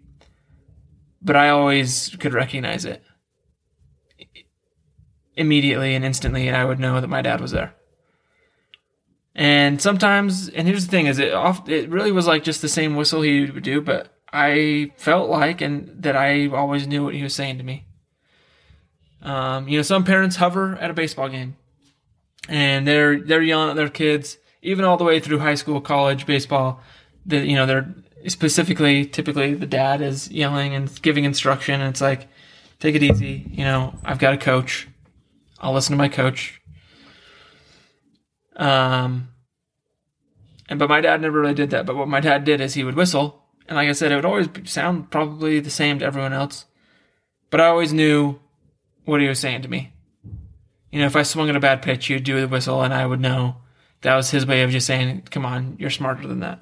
But 1.22 1.36
i 1.36 1.50
always 1.50 2.15
could 2.20 2.34
recognize 2.34 2.86
it 2.86 3.03
immediately 5.36 5.93
and 5.96 6.05
instantly 6.05 6.48
and 6.48 6.55
i 6.55 6.63
would 6.65 6.79
know 6.79 7.01
that 7.01 7.08
my 7.08 7.22
dad 7.22 7.41
was 7.41 7.51
there. 7.51 7.74
And 9.38 9.81
sometimes 9.81 10.50
and 10.50 10.67
here's 10.67 10.86
the 10.86 10.91
thing 10.91 11.08
is 11.08 11.20
it 11.20 11.34
off 11.34 11.67
it 11.70 11.89
really 11.89 12.12
was 12.12 12.25
like 12.25 12.43
just 12.43 12.62
the 12.62 12.70
same 12.70 12.96
whistle 12.96 13.22
he 13.22 13.51
would 13.51 13.63
do 13.63 13.81
but 13.81 14.14
I 14.36 14.92
felt 14.98 15.30
like 15.30 15.62
and 15.62 16.04
that 16.04 16.15
I 16.15 16.48
always 16.48 16.86
knew 16.88 17.04
what 17.04 17.15
he 17.15 17.24
was 17.24 17.34
saying 17.34 17.58
to 17.58 17.63
me. 17.63 17.86
Um, 19.22 19.68
you 19.68 19.77
know, 19.77 19.84
some 19.84 20.04
parents 20.04 20.36
hover 20.36 20.75
at 20.75 20.92
a 20.92 20.94
baseball 20.94 21.30
game 21.30 21.56
and 22.48 22.88
they're 22.88 23.20
they're 23.20 23.42
yelling 23.42 23.70
at 23.70 23.75
their 23.75 23.89
kids, 23.89 24.38
even 24.62 24.86
all 24.86 24.98
the 24.98 25.04
way 25.04 25.20
through 25.20 25.39
high 25.39 25.56
school, 25.56 25.82
college, 25.82 26.25
baseball. 26.25 26.82
That 27.25 27.46
you 27.46 27.56
know, 27.56 27.65
they're 27.65 27.94
specifically 28.27 29.06
typically 29.06 29.54
the 29.54 29.65
dad 29.65 30.01
is 30.01 30.30
yelling 30.32 30.75
and 30.75 31.01
giving 31.01 31.24
instruction, 31.24 31.82
and 31.82 31.89
it's 31.89 32.01
like, 32.01 32.27
take 32.80 32.96
it 32.96 33.04
easy. 33.04 33.46
You 33.50 33.63
know, 33.63 33.96
I've 34.04 34.20
got 34.20 34.34
a 34.34 34.38
coach. 34.38 34.88
I'll 35.60 35.74
listen 35.74 35.94
to 35.94 35.98
my 35.98 36.10
coach. 36.10 36.62
Um, 38.56 39.30
and 40.70 40.80
but 40.80 40.89
my 40.89 41.01
dad 41.01 41.22
never 41.22 41.42
really 41.42 41.54
did 41.54 41.72
that. 41.72 41.86
But 41.86 41.96
what 41.96 42.08
my 42.08 42.20
dad 42.20 42.44
did 42.44 42.62
is 42.62 42.74
he 42.74 42.84
would 42.84 42.96
whistle 42.96 43.45
and 43.67 43.75
like 43.75 43.89
I 43.89 43.93
said, 43.93 44.12
it 44.12 44.15
would 44.15 44.25
always 44.25 44.48
sound 44.65 45.10
probably 45.10 45.60
the 45.60 45.69
same 45.69 46.00
to 46.00 46.05
everyone 46.05 46.34
else. 46.34 46.65
But 47.50 47.62
I 47.62 47.67
always 47.67 47.93
knew 47.93 48.39
what 49.05 49.22
he 49.22 49.27
was 49.27 49.39
saying 49.39 49.63
to 49.63 49.69
me. 49.69 49.93
You 50.91 51.00
know, 51.00 51.07
if 51.07 51.15
I 51.15 51.24
swung 51.24 51.50
at 51.50 51.55
a 51.55 51.60
bad 51.60 51.81
pitch, 51.81 52.05
he'd 52.05 52.24
do 52.24 52.39
the 52.39 52.48
whistle, 52.48 52.81
and 52.81 52.93
I 52.93 53.05
would 53.05 53.19
know 53.19 53.57
that 54.01 54.15
was 54.15 54.31
his 54.31 54.45
way 54.45 54.62
of 54.62 54.72
just 54.72 54.88
saying, 54.88 55.24
"Come 55.31 55.45
on, 55.45 55.75
you're 55.79 55.89
smarter 55.89 56.27
than 56.27 56.39
that." 56.41 56.60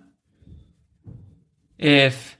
If 1.77 2.37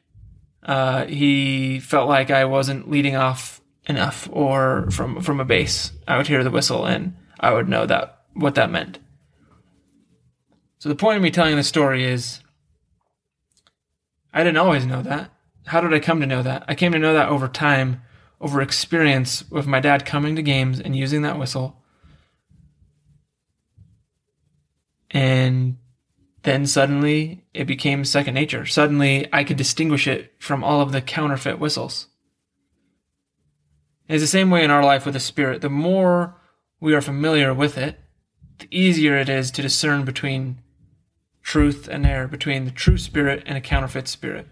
uh, 0.63 1.05
he 1.05 1.79
felt 1.79 2.07
like 2.07 2.31
I 2.31 2.45
wasn't 2.45 2.89
leading 2.89 3.15
off 3.15 3.61
enough 3.85 4.29
or 4.31 4.89
from 4.91 5.21
from 5.21 5.39
a 5.39 5.45
base, 5.45 5.91
I 6.07 6.17
would 6.17 6.27
hear 6.27 6.43
the 6.43 6.51
whistle, 6.51 6.85
and 6.85 7.15
I 7.39 7.53
would 7.53 7.67
know 7.67 7.85
that 7.85 8.23
what 8.33 8.55
that 8.55 8.71
meant. 8.71 8.99
So 10.79 10.89
the 10.89 10.95
point 10.95 11.17
of 11.17 11.23
me 11.23 11.31
telling 11.31 11.55
this 11.55 11.67
story 11.67 12.03
is 12.03 12.39
I 14.33 14.43
didn't 14.43 14.57
always 14.57 14.85
know 14.85 15.01
that. 15.03 15.31
How 15.65 15.79
did 15.79 15.93
I 15.93 15.99
come 15.99 16.19
to 16.19 16.25
know 16.25 16.43
that? 16.43 16.65
I 16.67 16.75
came 16.75 16.91
to 16.91 16.99
know 16.99 17.13
that 17.13 17.29
over 17.29 17.47
time, 17.47 18.01
over 18.41 18.61
experience 18.61 19.49
with 19.49 19.67
my 19.67 19.79
dad 19.79 20.05
coming 20.05 20.35
to 20.35 20.41
games 20.41 20.79
and 20.79 20.95
using 20.95 21.21
that 21.21 21.39
whistle. 21.39 21.81
And 25.11 25.77
then 26.41 26.65
suddenly 26.65 27.45
it 27.53 27.65
became 27.65 28.03
second 28.03 28.33
nature. 28.33 28.65
Suddenly 28.65 29.29
I 29.31 29.43
could 29.43 29.57
distinguish 29.57 30.07
it 30.07 30.33
from 30.39 30.63
all 30.63 30.81
of 30.81 30.91
the 30.91 31.01
counterfeit 31.01 31.59
whistles. 31.59 32.07
It's 34.09 34.23
the 34.23 34.27
same 34.27 34.49
way 34.49 34.63
in 34.63 34.71
our 34.71 34.83
life 34.83 35.05
with 35.05 35.13
the 35.13 35.19
Spirit. 35.19 35.61
The 35.61 35.69
more 35.69 36.35
we 36.81 36.93
are 36.93 37.01
familiar 37.01 37.53
with 37.53 37.77
it, 37.77 37.99
the 38.59 38.67
easier 38.69 39.17
it 39.17 39.29
is 39.29 39.51
to 39.51 39.61
discern 39.61 40.03
between 40.03 40.61
truth 41.43 41.87
and 41.87 42.05
error, 42.05 42.27
between 42.27 42.65
the 42.65 42.71
true 42.71 42.97
spirit 42.97 43.43
and 43.45 43.57
a 43.57 43.61
counterfeit 43.61 44.07
spirit. 44.07 44.47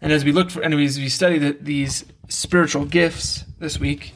And 0.00 0.10
as 0.10 0.24
we 0.24 0.32
look 0.32 0.50
for, 0.50 0.62
and 0.62 0.74
as 0.74 0.98
we 0.98 1.08
study 1.08 1.38
the, 1.38 1.56
these 1.60 2.04
spiritual 2.28 2.86
gifts 2.86 3.44
this 3.60 3.78
week, 3.78 4.14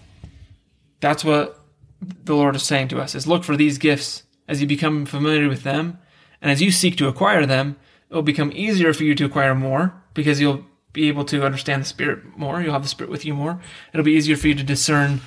that's 1.00 1.24
what 1.24 1.60
the 2.00 2.34
Lord 2.34 2.56
is 2.56 2.64
saying 2.64 2.88
to 2.88 3.00
us: 3.00 3.14
is 3.14 3.26
look 3.26 3.44
for 3.44 3.56
these 3.56 3.78
gifts 3.78 4.24
as 4.48 4.60
you 4.60 4.66
become 4.66 5.06
familiar 5.06 5.48
with 5.48 5.62
them, 5.62 5.98
and 6.42 6.50
as 6.50 6.60
you 6.60 6.72
seek 6.72 6.96
to 6.96 7.08
acquire 7.08 7.46
them, 7.46 7.76
it 8.10 8.14
will 8.14 8.22
become 8.22 8.50
easier 8.54 8.92
for 8.92 9.04
you 9.04 9.14
to 9.14 9.24
acquire 9.24 9.54
more 9.54 10.02
because 10.14 10.40
you'll 10.40 10.64
be 10.92 11.08
able 11.08 11.24
to 11.26 11.44
understand 11.44 11.82
the 11.82 11.86
Spirit 11.86 12.36
more. 12.36 12.60
You'll 12.60 12.72
have 12.72 12.82
the 12.82 12.88
Spirit 12.88 13.10
with 13.10 13.24
you 13.24 13.34
more. 13.34 13.60
It'll 13.92 14.04
be 14.04 14.12
easier 14.12 14.36
for 14.36 14.48
you 14.48 14.54
to 14.54 14.64
discern 14.64 15.20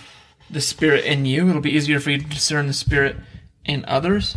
the 0.50 0.62
Spirit 0.62 1.06
in 1.06 1.26
you. 1.26 1.48
It'll 1.48 1.62
be 1.62 1.76
easier 1.76 2.00
for 2.00 2.10
you 2.12 2.18
to 2.18 2.26
discern 2.26 2.68
the 2.68 2.74
Spirit 2.74 3.16
in 3.70 3.86
others. 3.86 4.36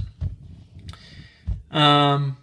Um, 1.70 2.36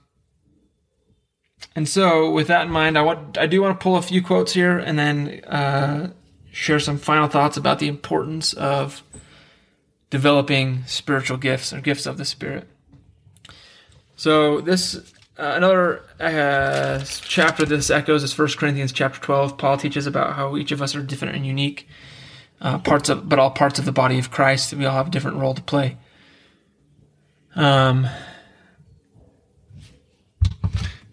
and 1.75 1.87
so, 1.87 2.31
with 2.31 2.47
that 2.47 2.65
in 2.65 2.71
mind, 2.71 2.97
I 2.97 3.03
want 3.03 3.37
I 3.37 3.45
do 3.45 3.61
want 3.61 3.79
to 3.79 3.83
pull 3.83 3.95
a 3.95 4.01
few 4.01 4.21
quotes 4.23 4.53
here 4.53 4.77
and 4.77 4.97
then 4.97 5.43
uh, 5.45 6.11
share 6.51 6.79
some 6.79 6.97
final 6.97 7.27
thoughts 7.27 7.57
about 7.57 7.79
the 7.79 7.87
importance 7.87 8.53
of 8.53 9.03
developing 10.09 10.83
spiritual 10.87 11.37
gifts 11.37 11.71
or 11.71 11.79
gifts 11.79 12.07
of 12.07 12.17
the 12.17 12.25
Spirit. 12.25 12.67
So 14.15 14.61
this 14.61 14.95
uh, 15.37 15.53
another 15.55 16.01
uh, 16.19 17.03
chapter 17.05 17.65
this 17.65 17.89
echoes 17.89 18.23
is 18.23 18.33
First 18.33 18.57
Corinthians 18.57 18.91
chapter 18.91 19.21
twelve. 19.21 19.57
Paul 19.57 19.77
teaches 19.77 20.07
about 20.07 20.35
how 20.35 20.57
each 20.57 20.71
of 20.71 20.81
us 20.81 20.95
are 20.95 21.03
different 21.03 21.35
and 21.35 21.45
unique 21.45 21.87
uh, 22.61 22.79
parts 22.79 23.09
of, 23.09 23.29
but 23.29 23.39
all 23.39 23.51
parts 23.51 23.79
of 23.79 23.85
the 23.85 23.91
body 23.91 24.17
of 24.17 24.31
Christ. 24.31 24.73
We 24.73 24.85
all 24.85 24.97
have 24.97 25.07
a 25.07 25.11
different 25.11 25.37
role 25.37 25.53
to 25.53 25.61
play. 25.61 25.97
Um, 27.59 28.07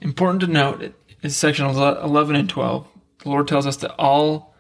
important 0.01 0.43
to 0.43 0.47
note 0.47 0.95
is 1.21 1.37
section 1.37 1.67
eleven 1.67 2.37
and 2.37 2.49
twelve. 2.49 2.87
The 3.25 3.31
Lord 3.31 3.49
tells 3.49 3.67
us 3.67 3.79
that 3.79 3.93
all 3.99 4.55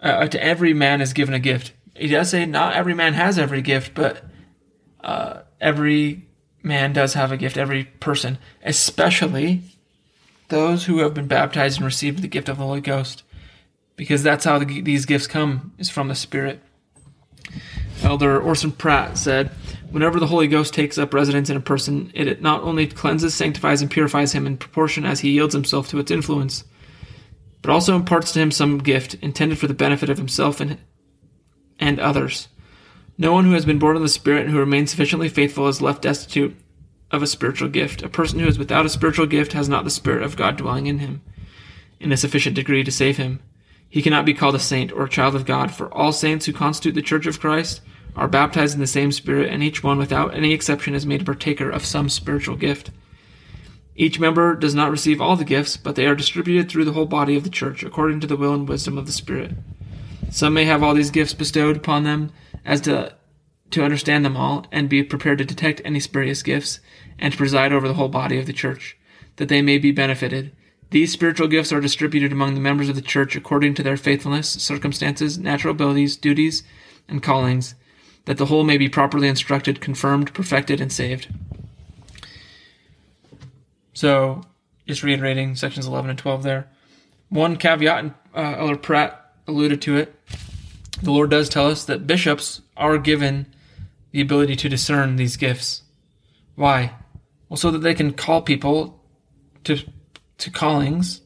uh, 0.00 0.28
to 0.28 0.40
every 0.40 0.72
man 0.72 1.00
is 1.00 1.12
given 1.12 1.34
a 1.34 1.40
gift. 1.40 1.72
He 1.96 2.06
does 2.06 2.30
say 2.30 2.46
not 2.46 2.74
every 2.74 2.94
man 2.94 3.14
has 3.14 3.36
every 3.36 3.62
gift, 3.62 3.94
but 3.94 4.26
uh, 5.02 5.40
every 5.60 6.28
man 6.62 6.92
does 6.92 7.14
have 7.14 7.32
a 7.32 7.36
gift. 7.36 7.56
Every 7.56 7.86
person, 7.86 8.38
especially 8.62 9.62
those 10.50 10.84
who 10.84 10.98
have 10.98 11.14
been 11.14 11.26
baptized 11.26 11.78
and 11.78 11.84
received 11.84 12.22
the 12.22 12.28
gift 12.28 12.48
of 12.48 12.58
the 12.58 12.64
Holy 12.64 12.80
Ghost, 12.80 13.24
because 13.96 14.22
that's 14.22 14.44
how 14.44 14.60
the, 14.60 14.80
these 14.82 15.04
gifts 15.04 15.26
come 15.26 15.72
is 15.78 15.90
from 15.90 16.06
the 16.06 16.14
Spirit. 16.14 16.60
Elder 18.04 18.40
Orson 18.40 18.70
Pratt 18.70 19.18
said, 19.18 19.50
Whenever 19.90 20.18
the 20.18 20.26
Holy 20.26 20.48
Ghost 20.48 20.74
takes 20.74 20.98
up 20.98 21.14
residence 21.14 21.48
in 21.48 21.56
a 21.56 21.60
person, 21.60 22.10
it 22.14 22.42
not 22.42 22.62
only 22.62 22.86
cleanses, 22.86 23.34
sanctifies, 23.34 23.82
and 23.82 23.90
purifies 23.90 24.32
him 24.32 24.46
in 24.46 24.56
proportion 24.56 25.04
as 25.04 25.20
he 25.20 25.30
yields 25.30 25.54
himself 25.54 25.88
to 25.88 25.98
its 25.98 26.10
influence, 26.10 26.64
but 27.62 27.70
also 27.70 27.96
imparts 27.96 28.32
to 28.32 28.40
him 28.40 28.50
some 28.50 28.78
gift 28.78 29.14
intended 29.22 29.58
for 29.58 29.66
the 29.66 29.74
benefit 29.74 30.10
of 30.10 30.18
himself 30.18 30.60
and, 30.60 30.78
and 31.78 31.98
others. 32.00 32.48
No 33.18 33.32
one 33.32 33.44
who 33.44 33.52
has 33.52 33.64
been 33.64 33.78
born 33.78 33.96
of 33.96 34.02
the 34.02 34.08
Spirit 34.08 34.42
and 34.42 34.50
who 34.50 34.58
remains 34.58 34.90
sufficiently 34.90 35.28
faithful 35.28 35.68
is 35.68 35.80
left 35.80 36.02
destitute 36.02 36.54
of 37.10 37.22
a 37.22 37.26
spiritual 37.26 37.68
gift. 37.68 38.02
A 38.02 38.08
person 38.08 38.38
who 38.38 38.46
is 38.46 38.58
without 38.58 38.84
a 38.84 38.90
spiritual 38.90 39.26
gift 39.26 39.52
has 39.52 39.68
not 39.68 39.84
the 39.84 39.90
Spirit 39.90 40.22
of 40.22 40.36
God 40.36 40.56
dwelling 40.56 40.86
in 40.86 40.98
him 40.98 41.22
in 41.98 42.12
a 42.12 42.16
sufficient 42.16 42.54
degree 42.56 42.84
to 42.84 42.92
save 42.92 43.16
him. 43.16 43.40
He 43.88 44.02
cannot 44.02 44.26
be 44.26 44.34
called 44.34 44.54
a 44.54 44.60
saint 44.60 44.92
or 44.92 45.04
a 45.04 45.08
child 45.08 45.34
of 45.34 45.46
God, 45.46 45.70
for 45.70 45.92
all 45.94 46.12
saints 46.12 46.44
who 46.44 46.52
constitute 46.52 46.94
the 46.94 47.02
Church 47.02 47.26
of 47.26 47.40
Christ 47.40 47.80
are 48.16 48.28
baptized 48.28 48.74
in 48.74 48.80
the 48.80 48.86
same 48.86 49.12
Spirit, 49.12 49.50
and 49.50 49.62
each 49.62 49.82
one, 49.82 49.98
without 49.98 50.34
any 50.34 50.52
exception, 50.52 50.94
is 50.94 51.04
made 51.04 51.22
a 51.22 51.24
partaker 51.24 51.70
of 51.70 51.84
some 51.84 52.08
spiritual 52.08 52.56
gift. 52.56 52.90
Each 53.94 54.18
member 54.18 54.54
does 54.54 54.74
not 54.74 54.90
receive 54.90 55.20
all 55.20 55.36
the 55.36 55.44
gifts, 55.44 55.76
but 55.76 55.96
they 55.96 56.06
are 56.06 56.14
distributed 56.14 56.70
through 56.70 56.86
the 56.86 56.92
whole 56.92 57.06
body 57.06 57.36
of 57.36 57.44
the 57.44 57.50
church, 57.50 57.82
according 57.82 58.20
to 58.20 58.26
the 58.26 58.36
will 58.36 58.54
and 58.54 58.68
wisdom 58.68 58.96
of 58.96 59.06
the 59.06 59.12
Spirit. 59.12 59.52
Some 60.30 60.54
may 60.54 60.64
have 60.64 60.82
all 60.82 60.94
these 60.94 61.10
gifts 61.10 61.34
bestowed 61.34 61.76
upon 61.76 62.04
them 62.04 62.32
as 62.64 62.80
to 62.82 63.14
to 63.70 63.84
understand 63.84 64.24
them 64.24 64.36
all, 64.36 64.64
and 64.70 64.88
be 64.88 65.02
prepared 65.02 65.38
to 65.38 65.44
detect 65.44 65.82
any 65.84 65.98
spurious 65.98 66.40
gifts, 66.40 66.78
and 67.18 67.32
to 67.32 67.36
preside 67.36 67.72
over 67.72 67.88
the 67.88 67.94
whole 67.94 68.08
body 68.08 68.38
of 68.38 68.46
the 68.46 68.52
church, 68.52 68.96
that 69.36 69.48
they 69.48 69.60
may 69.60 69.76
be 69.76 69.90
benefited. 69.90 70.52
These 70.90 71.12
spiritual 71.12 71.48
gifts 71.48 71.72
are 71.72 71.80
distributed 71.80 72.30
among 72.30 72.54
the 72.54 72.60
members 72.60 72.88
of 72.88 72.94
the 72.94 73.02
church 73.02 73.34
according 73.34 73.74
to 73.74 73.82
their 73.82 73.96
faithfulness, 73.96 74.48
circumstances, 74.48 75.36
natural 75.36 75.72
abilities, 75.72 76.16
duties, 76.16 76.62
and 77.08 77.24
callings 77.24 77.74
that 78.26 78.36
the 78.36 78.46
whole 78.46 78.64
may 78.64 78.76
be 78.76 78.88
properly 78.88 79.28
instructed, 79.28 79.80
confirmed, 79.80 80.34
perfected, 80.34 80.80
and 80.80 80.92
saved. 80.92 81.28
So, 83.94 84.42
just 84.86 85.02
reiterating 85.02 85.56
sections 85.56 85.86
11 85.86 86.10
and 86.10 86.18
12 86.18 86.42
there. 86.42 86.68
One 87.28 87.56
caveat, 87.56 87.98
and 87.98 88.14
uh, 88.34 88.56
Elder 88.58 88.76
Pratt 88.76 89.32
alluded 89.48 89.80
to 89.82 89.96
it. 89.96 90.14
The 91.02 91.10
Lord 91.10 91.30
does 91.30 91.48
tell 91.48 91.68
us 91.68 91.84
that 91.84 92.06
bishops 92.06 92.60
are 92.76 92.98
given 92.98 93.46
the 94.10 94.20
ability 94.20 94.56
to 94.56 94.68
discern 94.68 95.16
these 95.16 95.36
gifts. 95.36 95.82
Why? 96.54 96.94
Well, 97.48 97.56
so 97.56 97.70
that 97.70 97.78
they 97.78 97.94
can 97.94 98.12
call 98.12 98.42
people 98.42 99.02
to 99.64 99.78
to 100.38 100.50
callings 100.50 101.22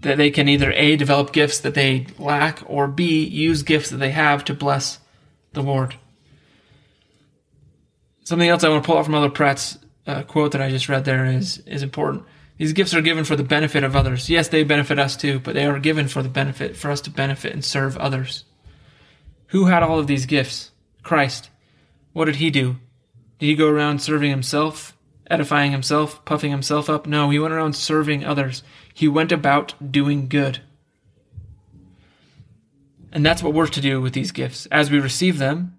that 0.00 0.16
they 0.16 0.30
can 0.30 0.48
either 0.48 0.72
a 0.72 0.96
develop 0.96 1.32
gifts 1.32 1.58
that 1.60 1.74
they 1.74 2.06
lack 2.18 2.62
or 2.66 2.86
b 2.86 3.24
use 3.24 3.62
gifts 3.62 3.90
that 3.90 3.98
they 3.98 4.10
have 4.10 4.44
to 4.44 4.54
bless 4.54 4.98
the 5.52 5.62
Lord. 5.62 5.96
Something 8.24 8.48
else 8.48 8.64
I 8.64 8.68
want 8.68 8.84
to 8.84 8.86
pull 8.86 8.98
out 8.98 9.04
from 9.04 9.14
Elder 9.14 9.30
Pratt's 9.30 9.78
uh, 10.06 10.22
quote 10.22 10.52
that 10.52 10.62
I 10.62 10.70
just 10.70 10.88
read 10.88 11.04
there 11.04 11.26
is 11.26 11.58
is 11.58 11.82
important. 11.82 12.24
These 12.56 12.72
gifts 12.72 12.92
are 12.92 13.02
given 13.02 13.24
for 13.24 13.36
the 13.36 13.44
benefit 13.44 13.84
of 13.84 13.94
others. 13.94 14.28
Yes, 14.28 14.48
they 14.48 14.64
benefit 14.64 14.98
us 14.98 15.16
too, 15.16 15.38
but 15.38 15.54
they 15.54 15.64
are 15.64 15.78
given 15.78 16.08
for 16.08 16.22
the 16.22 16.28
benefit 16.28 16.76
for 16.76 16.90
us 16.90 17.00
to 17.02 17.10
benefit 17.10 17.52
and 17.52 17.64
serve 17.64 17.96
others. 17.96 18.44
Who 19.48 19.66
had 19.66 19.82
all 19.82 19.98
of 19.98 20.08
these 20.08 20.26
gifts? 20.26 20.72
Christ. 21.02 21.50
What 22.12 22.24
did 22.24 22.36
he 22.36 22.50
do? 22.50 22.76
Did 23.38 23.46
he 23.46 23.54
go 23.54 23.68
around 23.68 24.02
serving 24.02 24.30
himself, 24.30 24.96
edifying 25.30 25.70
himself, 25.70 26.24
puffing 26.24 26.50
himself 26.50 26.90
up? 26.90 27.06
No, 27.06 27.30
he 27.30 27.38
went 27.38 27.54
around 27.54 27.74
serving 27.76 28.24
others. 28.24 28.64
He 28.92 29.06
went 29.06 29.30
about 29.30 29.74
doing 29.92 30.28
good. 30.28 30.60
And 33.12 33.24
that's 33.24 33.42
what 33.42 33.54
we're 33.54 33.66
to 33.68 33.80
do 33.80 34.00
with 34.00 34.12
these 34.12 34.32
gifts. 34.32 34.66
As 34.66 34.90
we 34.90 34.98
receive 34.98 35.38
them, 35.38 35.78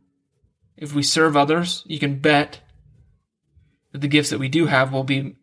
if 0.78 0.94
we 0.94 1.04
serve 1.04 1.36
others, 1.38 1.84
you 1.86 2.00
can 2.00 2.20
bet 2.20 2.62
that 3.92 4.02
the 4.02 4.08
gifts 4.08 4.30
that 4.30 4.40
we 4.40 4.50
do 4.50 4.68
have 4.68 4.92
will 4.92 5.04
be 5.04 5.36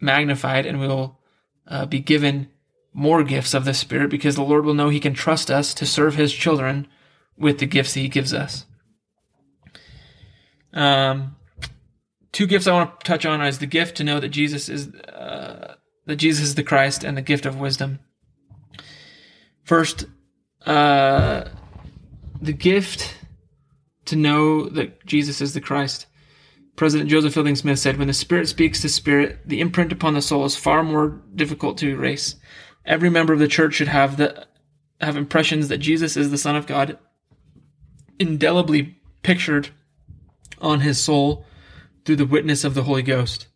magnified 0.00 0.66
and 0.66 0.80
we 0.80 0.88
will 0.88 1.18
uh, 1.66 1.86
be 1.86 2.00
given 2.00 2.48
more 2.92 3.22
gifts 3.22 3.54
of 3.54 3.64
the 3.64 3.74
Spirit 3.74 4.10
because 4.10 4.34
the 4.34 4.42
Lord 4.42 4.64
will 4.64 4.74
know 4.74 4.88
He 4.88 5.00
can 5.00 5.14
trust 5.14 5.50
us 5.50 5.72
to 5.74 5.86
serve 5.86 6.16
His 6.16 6.32
children 6.32 6.88
with 7.36 7.58
the 7.58 7.66
gifts 7.66 7.94
He 7.94 8.08
gives 8.08 8.34
us. 8.34 8.66
Um, 10.72 11.36
two 12.32 12.46
gifts 12.46 12.66
I 12.66 12.72
want 12.72 13.00
to 13.00 13.06
touch 13.06 13.24
on 13.26 13.40
is 13.42 13.58
the 13.58 13.66
gift 13.66 13.96
to 13.96 14.04
know 14.04 14.20
that 14.20 14.28
Jesus 14.28 14.68
is 14.68 14.88
uh, 14.94 15.74
that 16.06 16.16
Jesus 16.16 16.48
is 16.48 16.54
the 16.54 16.62
Christ 16.62 17.04
and 17.04 17.16
the 17.16 17.22
gift 17.22 17.46
of 17.46 17.60
wisdom. 17.60 18.00
First, 19.62 20.06
uh, 20.66 21.44
the 22.40 22.52
gift 22.52 23.16
to 24.06 24.16
know 24.16 24.68
that 24.68 25.04
Jesus 25.06 25.40
is 25.40 25.54
the 25.54 25.60
Christ. 25.60 26.06
President 26.76 27.10
Joseph 27.10 27.34
Fielding 27.34 27.56
Smith 27.56 27.78
said, 27.78 27.98
When 27.98 28.08
the 28.08 28.14
Spirit 28.14 28.48
speaks 28.48 28.80
to 28.82 28.88
spirit, 28.88 29.38
the 29.46 29.60
imprint 29.60 29.92
upon 29.92 30.14
the 30.14 30.22
soul 30.22 30.44
is 30.44 30.56
far 30.56 30.82
more 30.82 31.20
difficult 31.34 31.78
to 31.78 31.90
erase. 31.90 32.36
Every 32.84 33.10
member 33.10 33.32
of 33.32 33.38
the 33.38 33.48
church 33.48 33.74
should 33.74 33.88
have 33.88 34.16
the 34.16 34.46
have 35.00 35.16
impressions 35.16 35.68
that 35.68 35.78
Jesus 35.78 36.16
is 36.16 36.30
the 36.30 36.38
Son 36.38 36.56
of 36.56 36.66
God 36.66 36.98
indelibly 38.18 38.98
pictured 39.22 39.70
on 40.60 40.80
his 40.80 41.00
soul 41.00 41.46
through 42.04 42.16
the 42.16 42.26
witness 42.26 42.64
of 42.64 42.74
the 42.74 42.82
Holy 42.82 43.02
Ghost. 43.02 43.46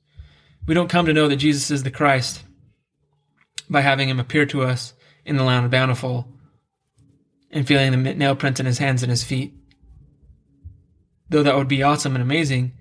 We 0.66 0.74
don't 0.74 0.88
come 0.88 1.04
to 1.06 1.12
know 1.12 1.28
that 1.28 1.36
Jesus 1.36 1.70
is 1.70 1.82
the 1.82 1.90
Christ 1.90 2.42
by 3.68 3.82
having 3.82 4.08
him 4.08 4.20
appear 4.20 4.46
to 4.46 4.62
us 4.62 4.94
in 5.24 5.36
the 5.36 5.44
land 5.44 5.66
of 5.66 5.70
bountiful 5.70 6.28
and 7.54 7.66
feeling 7.66 7.92
the 7.92 8.14
nail 8.14 8.34
prints 8.34 8.58
in 8.58 8.66
his 8.66 8.78
hands 8.78 9.02
and 9.02 9.08
his 9.08 9.22
feet. 9.22 9.54
Though 11.30 11.44
that 11.44 11.56
would 11.56 11.68
be 11.68 11.82
awesome 11.82 12.14
and 12.14 12.22
amazing, 12.22 12.72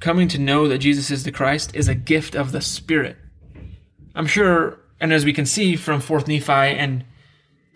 coming 0.00 0.28
to 0.28 0.38
know 0.38 0.68
that 0.68 0.78
Jesus 0.78 1.10
is 1.10 1.22
the 1.22 1.32
Christ 1.32 1.74
is 1.74 1.88
a 1.88 1.94
gift 1.94 2.34
of 2.34 2.52
the 2.52 2.60
Spirit. 2.60 3.16
I'm 4.14 4.26
sure, 4.26 4.80
and 5.00 5.12
as 5.12 5.24
we 5.24 5.32
can 5.32 5.46
see 5.46 5.76
from 5.76 6.00
Fourth 6.00 6.26
Nephi 6.26 6.52
and 6.52 7.04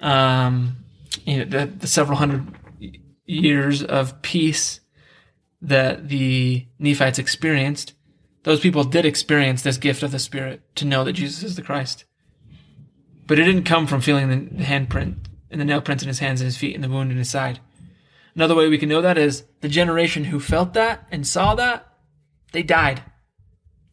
um, 0.02 0.78
you 1.24 1.38
know, 1.38 1.44
the, 1.44 1.66
the 1.66 1.86
several 1.86 2.18
hundred 2.18 2.52
years 3.24 3.82
of 3.82 4.20
peace 4.22 4.80
that 5.62 6.08
the 6.08 6.66
Nephites 6.78 7.18
experienced, 7.18 7.94
those 8.42 8.60
people 8.60 8.84
did 8.84 9.06
experience 9.06 9.62
this 9.62 9.78
gift 9.78 10.02
of 10.02 10.10
the 10.10 10.18
Spirit 10.18 10.60
to 10.74 10.84
know 10.84 11.04
that 11.04 11.14
Jesus 11.14 11.42
is 11.44 11.56
the 11.56 11.62
Christ. 11.62 12.04
But 13.26 13.38
it 13.38 13.44
didn't 13.44 13.64
come 13.64 13.86
from 13.86 14.00
feeling 14.00 14.28
the 14.28 14.64
handprint 14.64 15.16
and 15.56 15.60
the 15.62 15.72
nail 15.72 15.80
prints 15.80 16.02
in 16.02 16.08
his 16.08 16.18
hands 16.18 16.42
and 16.42 16.46
his 16.46 16.58
feet 16.58 16.74
and 16.74 16.84
the 16.84 16.88
wound 16.90 17.10
in 17.10 17.16
his 17.16 17.30
side. 17.30 17.60
Another 18.34 18.54
way 18.54 18.68
we 18.68 18.76
can 18.76 18.90
know 18.90 19.00
that 19.00 19.16
is 19.16 19.44
the 19.62 19.70
generation 19.70 20.24
who 20.24 20.38
felt 20.38 20.74
that 20.74 21.06
and 21.10 21.26
saw 21.26 21.54
that, 21.54 21.88
they 22.52 22.62
died. 22.62 23.02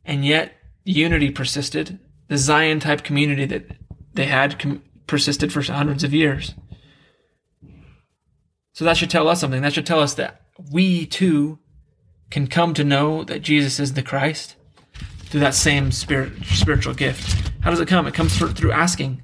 And 0.03 0.25
yet 0.25 0.57
unity 0.83 1.31
persisted. 1.31 1.99
The 2.27 2.37
Zion 2.37 2.81
type 2.81 3.05
community 3.05 3.45
that 3.45 3.77
they 4.13 4.25
had 4.25 4.59
com- 4.59 4.83
persisted 5.07 5.53
for 5.53 5.61
hundreds 5.61 6.03
of 6.03 6.13
years. 6.13 6.53
So 8.73 8.83
that 8.83 8.97
should 8.97 9.09
tell 9.09 9.29
us 9.29 9.39
something. 9.39 9.61
That 9.61 9.71
should 9.71 9.85
tell 9.85 10.01
us 10.01 10.15
that 10.15 10.41
we 10.69 11.05
too 11.05 11.59
can 12.29 12.47
come 12.47 12.73
to 12.73 12.83
know 12.83 13.23
that 13.23 13.41
Jesus 13.41 13.79
is 13.79 13.93
the 13.93 14.03
Christ 14.03 14.57
through 15.27 15.39
that 15.39 15.55
same 15.55 15.93
spirit, 15.93 16.33
spiritual 16.43 16.93
gift. 16.93 17.51
How 17.61 17.69
does 17.69 17.79
it 17.79 17.87
come? 17.87 18.05
It 18.05 18.13
comes 18.13 18.37
through, 18.37 18.49
through 18.49 18.73
asking. 18.73 19.23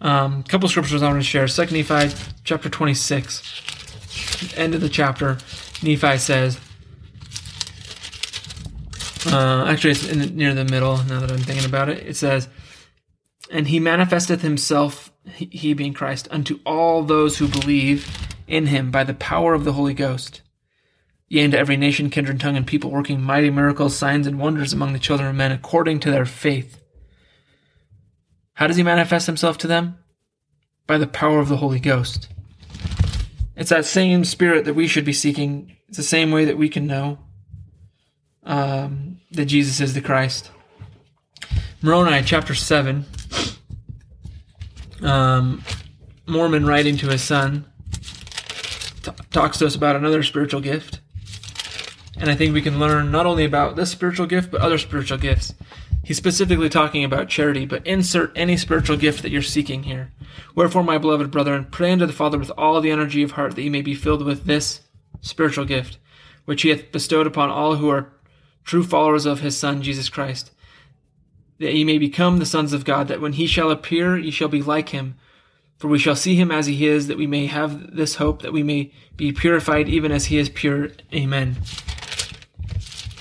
Um, 0.00 0.40
a 0.40 0.48
couple 0.48 0.68
scriptures 0.68 1.02
I 1.02 1.08
want 1.08 1.20
to 1.20 1.28
share. 1.28 1.46
Second 1.46 1.76
Nephi 1.76 2.16
chapter 2.44 2.68
26, 2.68 4.56
end 4.56 4.74
of 4.74 4.80
the 4.80 4.88
chapter. 4.88 5.38
Nephi 5.82 6.18
says, 6.18 6.58
uh, 9.26 9.66
actually, 9.66 9.90
it's 9.90 10.06
the, 10.06 10.26
near 10.30 10.54
the 10.54 10.64
middle. 10.64 10.96
Now 11.04 11.20
that 11.20 11.30
I'm 11.30 11.38
thinking 11.38 11.66
about 11.66 11.88
it, 11.90 12.06
it 12.06 12.16
says, 12.16 12.48
"And 13.50 13.68
he 13.68 13.78
manifesteth 13.78 14.40
himself, 14.40 15.12
he, 15.34 15.46
he 15.46 15.74
being 15.74 15.92
Christ, 15.92 16.26
unto 16.30 16.60
all 16.64 17.02
those 17.02 17.36
who 17.36 17.46
believe 17.46 18.08
in 18.48 18.66
him 18.66 18.90
by 18.90 19.04
the 19.04 19.14
power 19.14 19.52
of 19.52 19.64
the 19.64 19.74
Holy 19.74 19.92
Ghost." 19.92 20.40
Yea, 21.28 21.44
unto 21.44 21.56
every 21.56 21.76
nation, 21.76 22.10
kindred, 22.10 22.40
tongue, 22.40 22.56
and 22.56 22.66
people, 22.66 22.90
working 22.90 23.20
mighty 23.20 23.50
miracles, 23.50 23.96
signs, 23.96 24.26
and 24.26 24.40
wonders 24.40 24.72
among 24.72 24.94
the 24.94 24.98
children 24.98 25.28
of 25.28 25.36
men, 25.36 25.52
according 25.52 26.00
to 26.00 26.10
their 26.10 26.26
faith. 26.26 26.80
How 28.60 28.66
does 28.66 28.76
he 28.76 28.82
manifest 28.82 29.26
himself 29.26 29.56
to 29.58 29.66
them? 29.66 29.96
By 30.86 30.98
the 30.98 31.06
power 31.06 31.38
of 31.38 31.48
the 31.48 31.56
Holy 31.56 31.80
Ghost. 31.80 32.28
It's 33.56 33.70
that 33.70 33.86
same 33.86 34.22
spirit 34.22 34.66
that 34.66 34.74
we 34.74 34.86
should 34.86 35.06
be 35.06 35.14
seeking. 35.14 35.78
It's 35.88 35.96
the 35.96 36.02
same 36.02 36.30
way 36.30 36.44
that 36.44 36.58
we 36.58 36.68
can 36.68 36.86
know 36.86 37.20
um, 38.44 39.18
that 39.32 39.46
Jesus 39.46 39.80
is 39.80 39.94
the 39.94 40.02
Christ. 40.02 40.50
Moroni 41.80 42.22
chapter 42.22 42.54
7. 42.54 43.06
Um, 45.00 45.64
Mormon 46.26 46.66
writing 46.66 46.98
to 46.98 47.06
his 47.06 47.22
son 47.22 47.64
t- 49.02 49.10
talks 49.30 49.56
to 49.60 49.66
us 49.66 49.74
about 49.74 49.96
another 49.96 50.22
spiritual 50.22 50.60
gift. 50.60 51.00
And 52.18 52.28
I 52.28 52.34
think 52.34 52.52
we 52.52 52.60
can 52.60 52.78
learn 52.78 53.10
not 53.10 53.24
only 53.24 53.46
about 53.46 53.76
this 53.76 53.90
spiritual 53.90 54.26
gift, 54.26 54.50
but 54.50 54.60
other 54.60 54.76
spiritual 54.76 55.16
gifts. 55.16 55.54
He's 56.10 56.16
specifically 56.16 56.68
talking 56.68 57.04
about 57.04 57.28
charity, 57.28 57.66
but 57.66 57.86
insert 57.86 58.32
any 58.34 58.56
spiritual 58.56 58.96
gift 58.96 59.22
that 59.22 59.30
you're 59.30 59.42
seeking 59.42 59.84
here. 59.84 60.10
Wherefore, 60.56 60.82
my 60.82 60.98
beloved 60.98 61.30
brethren, 61.30 61.68
pray 61.70 61.92
unto 61.92 62.04
the 62.04 62.12
Father 62.12 62.36
with 62.36 62.50
all 62.58 62.80
the 62.80 62.90
energy 62.90 63.22
of 63.22 63.30
heart 63.30 63.54
that 63.54 63.62
ye 63.62 63.68
may 63.68 63.80
be 63.80 63.94
filled 63.94 64.24
with 64.24 64.44
this 64.44 64.80
spiritual 65.20 65.64
gift, 65.66 65.98
which 66.46 66.62
he 66.62 66.70
hath 66.70 66.90
bestowed 66.90 67.28
upon 67.28 67.48
all 67.48 67.76
who 67.76 67.88
are 67.88 68.12
true 68.64 68.82
followers 68.82 69.24
of 69.24 69.38
his 69.38 69.56
Son, 69.56 69.82
Jesus 69.82 70.08
Christ, 70.08 70.50
that 71.60 71.74
ye 71.74 71.84
may 71.84 71.96
become 71.96 72.40
the 72.40 72.44
sons 72.44 72.72
of 72.72 72.84
God, 72.84 73.06
that 73.06 73.20
when 73.20 73.34
he 73.34 73.46
shall 73.46 73.70
appear, 73.70 74.18
ye 74.18 74.32
shall 74.32 74.48
be 74.48 74.62
like 74.62 74.88
him. 74.88 75.14
For 75.78 75.86
we 75.86 76.00
shall 76.00 76.16
see 76.16 76.34
him 76.34 76.50
as 76.50 76.66
he 76.66 76.88
is, 76.88 77.06
that 77.06 77.18
we 77.18 77.28
may 77.28 77.46
have 77.46 77.94
this 77.94 78.16
hope, 78.16 78.42
that 78.42 78.52
we 78.52 78.64
may 78.64 78.90
be 79.16 79.30
purified 79.30 79.88
even 79.88 80.10
as 80.10 80.24
he 80.24 80.38
is 80.38 80.48
pure. 80.48 80.88
Amen. 81.14 81.58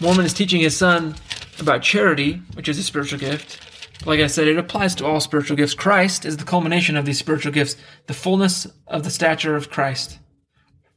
Mormon 0.01 0.25
is 0.25 0.34
teaching 0.34 0.62
his 0.62 0.75
son 0.75 1.13
about 1.62 1.84
charity, 1.84 2.42
which 2.53 2.70
is 2.70 2.77
a 2.77 2.83
spiritual 2.83 3.20
gift. 3.20 3.60
Like 4.05 4.20
I 4.20 4.27
said, 4.27 4.48
it 4.48 4.57
applies 4.57 4.96
to 4.96 5.05
all 5.05 5.20
spiritual 5.20 5.57
gifts. 5.57 5.74
Christ 5.74 6.25
is 6.25 6.38
the 6.38 6.46
culmination 6.46 6.96
of 6.96 7.05
these 7.05 7.20
spiritual 7.20 7.51
gifts, 7.51 7.75
the 8.07 8.14
fullness 8.14 8.66
of 8.88 9.03
the 9.03 9.10
stature 9.10 9.55
of 9.55 9.70
Christ. 9.70 10.20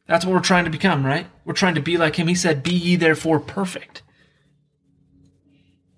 That's 0.06 0.24
what 0.24 0.34
we're 0.34 0.40
trying 0.40 0.64
to 0.64 0.70
become, 0.70 1.04
right? 1.04 1.26
We're 1.44 1.54
trying 1.54 1.74
to 1.74 1.82
be 1.82 1.96
like 1.96 2.16
him. 2.16 2.28
He 2.28 2.34
said, 2.34 2.62
Be 2.62 2.74
ye 2.74 2.96
therefore 2.96 3.40
perfect. 3.40 4.02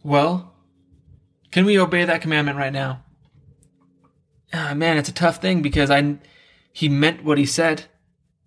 Well, 0.02 0.54
can 1.50 1.64
we 1.64 1.78
obey 1.78 2.04
that 2.04 2.22
commandment 2.22 2.58
right 2.58 2.72
now? 2.72 3.02
Ah, 4.52 4.74
man, 4.74 4.98
it's 4.98 5.08
a 5.08 5.14
tough 5.14 5.40
thing 5.40 5.62
because 5.62 5.90
I 5.90 6.18
he 6.72 6.88
meant 6.88 7.24
what 7.24 7.38
he 7.38 7.46
said. 7.46 7.84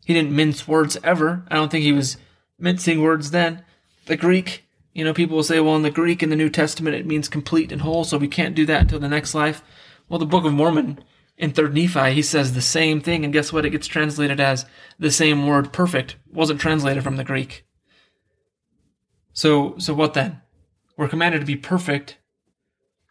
He 0.05 0.13
didn't 0.13 0.35
mince 0.35 0.67
words 0.67 0.97
ever. 1.03 1.45
I 1.49 1.55
don't 1.55 1.69
think 1.69 1.83
he 1.83 1.91
was 1.91 2.17
mincing 2.59 3.01
words 3.01 3.31
then. 3.31 3.63
The 4.05 4.15
Greek, 4.15 4.65
you 4.97 5.03
know, 5.03 5.13
people 5.13 5.35
will 5.35 5.43
say, 5.43 5.59
well, 5.59 5.75
in 5.75 5.83
the 5.83 5.91
Greek 5.91 6.23
in 6.23 6.31
the 6.31 6.35
New 6.35 6.49
Testament 6.49 6.95
it 6.95 7.05
means 7.05 7.29
complete 7.29 7.71
and 7.71 7.81
whole, 7.81 8.03
so 8.03 8.17
we 8.17 8.27
can't 8.27 8.55
do 8.55 8.65
that 8.65 8.81
until 8.81 8.99
the 8.99 9.07
next 9.07 9.35
life. 9.35 9.61
Well, 10.09 10.17
the 10.17 10.25
Book 10.25 10.43
of 10.43 10.53
Mormon 10.53 10.97
in 11.37 11.51
Third 11.51 11.75
Nephi, 11.75 12.13
he 12.13 12.23
says 12.23 12.53
the 12.53 12.63
same 12.63 12.99
thing, 12.99 13.23
and 13.23 13.31
guess 13.31 13.53
what? 13.53 13.63
It 13.63 13.69
gets 13.69 13.85
translated 13.85 14.39
as 14.39 14.65
the 14.97 15.11
same 15.11 15.45
word, 15.45 15.71
perfect. 15.71 16.15
Wasn't 16.33 16.59
translated 16.59 17.03
from 17.03 17.17
the 17.17 17.23
Greek. 17.23 17.63
So, 19.33 19.77
so 19.77 19.93
what 19.93 20.15
then? 20.15 20.41
We're 20.97 21.07
commanded 21.07 21.41
to 21.41 21.45
be 21.45 21.55
perfect. 21.55 22.17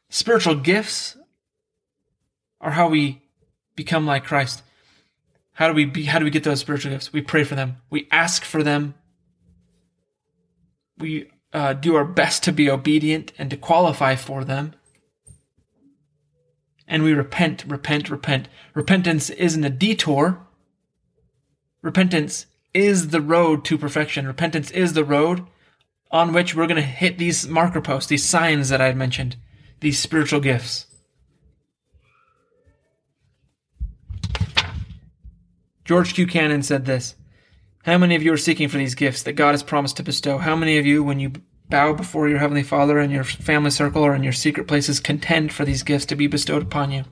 Spiritual 0.09 0.57
gifts 0.57 1.17
are 2.61 2.73
how 2.73 2.89
we 2.89 3.23
become 3.77 4.07
like 4.07 4.25
Christ. 4.25 4.65
How 5.53 5.69
do 5.69 5.75
we 5.75 5.85
be, 5.85 6.07
how 6.07 6.19
do 6.19 6.25
we 6.25 6.33
get 6.33 6.43
those 6.43 6.59
spiritual 6.59 6.91
gifts? 6.91 7.13
We 7.13 7.23
pray 7.23 7.45
for 7.45 7.55
them. 7.55 7.77
We 7.91 8.09
ask 8.11 8.43
for 8.43 8.65
them. 8.65 8.95
We 10.99 11.31
uh, 11.53 11.73
do 11.73 11.95
our 11.95 12.05
best 12.05 12.43
to 12.45 12.53
be 12.53 12.71
obedient 12.71 13.33
and 13.39 13.51
to 13.51 13.57
qualify 13.57 14.15
for 14.15 14.45
them. 14.45 14.75
And 16.89 17.03
we 17.03 17.13
repent, 17.13 17.65
repent, 17.67 18.11
repent. 18.11 18.49
Repentance 18.75 19.31
isn't 19.31 19.65
a 19.65 19.71
detour. 19.71 20.47
Repentance 21.83 22.47
is 22.73 23.09
the 23.09 23.21
road 23.21 23.65
to 23.65 23.79
perfection. 23.79 24.27
Repentance 24.27 24.71
is 24.71 24.93
the 24.93 25.05
road 25.05 25.47
on 26.11 26.33
which 26.33 26.55
we're 26.55 26.67
going 26.67 26.77
to 26.77 26.83
hit 26.83 27.19
these 27.19 27.49
marker 27.49 27.81
posts, 27.81 28.09
these 28.09 28.25
signs 28.25 28.69
that 28.69 28.81
I 28.81 28.87
had 28.87 28.97
mentioned, 28.97 29.37
these 29.81 29.99
spiritual 29.99 30.41
gifts. 30.41 30.87
George 35.85 36.15
Q. 36.15 36.27
Cannon 36.27 36.63
said 36.63 36.85
this 36.85 37.17
How 37.87 37.99
many 37.99 38.17
of 38.17 38.23
you 38.25 38.33
are 38.33 38.37
seeking 38.37 38.69
for 38.69 38.79
these 38.79 38.97
gifts 38.97 39.23
that 39.23 39.35
God 39.35 39.53
has 39.53 39.63
promised 39.63 39.99
to 39.99 40.03
bestow? 40.03 40.39
How 40.39 40.57
many 40.57 40.77
of 40.77 40.85
you, 40.85 41.05
when 41.05 41.21
you 41.21 41.31
bow 41.69 41.93
before 41.93 42.29
your 42.29 42.41
Heavenly 42.41 42.65
Father 42.65 42.99
in 42.99 43.13
your 43.13 43.23
family 43.23 43.71
circle 43.71 44.05
or 44.05 44.13
in 44.13 44.25
your 44.25 44.33
secret 44.33 44.67
places, 44.67 44.99
contend 44.99 45.53
for 45.53 45.65
these 45.65 45.85
gifts 45.85 46.05
to 46.07 46.17
be 46.17 46.27
bestowed 46.27 46.65
upon 46.65 46.91
you? 46.91 47.05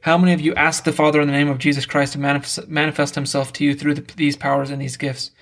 How 0.00 0.16
many 0.16 0.32
of 0.32 0.40
you 0.40 0.54
ask 0.54 0.84
the 0.84 0.92
Father 0.92 1.20
in 1.20 1.26
the 1.26 1.34
name 1.34 1.50
of 1.50 1.58
Jesus 1.58 1.84
Christ 1.84 2.14
to 2.14 2.18
manifest, 2.18 2.66
manifest 2.66 3.14
Himself 3.14 3.52
to 3.52 3.64
you 3.64 3.74
through 3.74 3.92
the, 3.92 4.14
these 4.16 4.36
powers 4.36 4.70
and 4.70 4.80
these 4.80 4.96
gifts? 4.96 5.32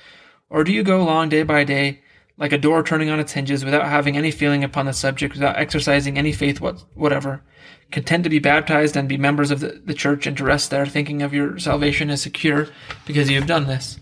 Or 0.51 0.65
do 0.65 0.73
you 0.73 0.83
go 0.83 1.01
along 1.01 1.29
day 1.29 1.45
by 1.45 1.63
day 1.63 2.01
like 2.37 2.53
a 2.53 2.59
door 2.59 2.83
turning 2.83 3.11
on 3.11 3.21
its 3.21 3.35
hinges 3.35 3.65
without 3.65 3.87
having 3.87 4.17
any 4.17 4.33
feeling 4.33 4.65
upon 4.65 4.87
the 4.87 4.93
subject, 4.93 5.35
without 5.35 5.57
exercising 5.57 6.19
any 6.19 6.33
faith 6.33 6.61
what, 6.61 6.83
whatever, 6.95 7.45
content 7.93 8.25
to 8.25 8.31
be 8.31 8.41
baptized 8.41 8.97
and 8.97 9.09
be 9.09 9.17
members 9.17 9.53
of 9.53 9.61
the, 9.61 9.81
the 9.85 9.95
church 9.95 10.27
and 10.27 10.37
to 10.37 10.43
rest 10.43 10.71
there, 10.71 10.85
thinking 10.85 11.23
of 11.23 11.33
your 11.33 11.61
salvation 11.61 12.11
as 12.11 12.23
secure 12.23 12.67
because 13.07 13.31
you 13.31 13.39
have 13.39 13.47
done 13.47 13.69
this. 13.69 14.01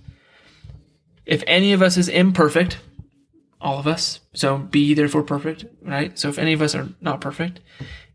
If 1.31 1.45
any 1.47 1.73
of 1.73 1.81
us 1.81 1.97
is 1.97 2.09
imperfect, 2.09 2.81
all 3.61 3.79
of 3.79 3.87
us, 3.87 4.19
so 4.35 4.59
be 4.59 4.95
therefore 4.95 5.23
perfect, 5.23 5.65
right? 5.81 6.19
So 6.19 6.29
if 6.29 6.41
any 6.41 6.53
of 6.53 6.61
us 6.61 6.75
are 6.75 6.89
not 7.01 7.21
perfect, 7.21 7.61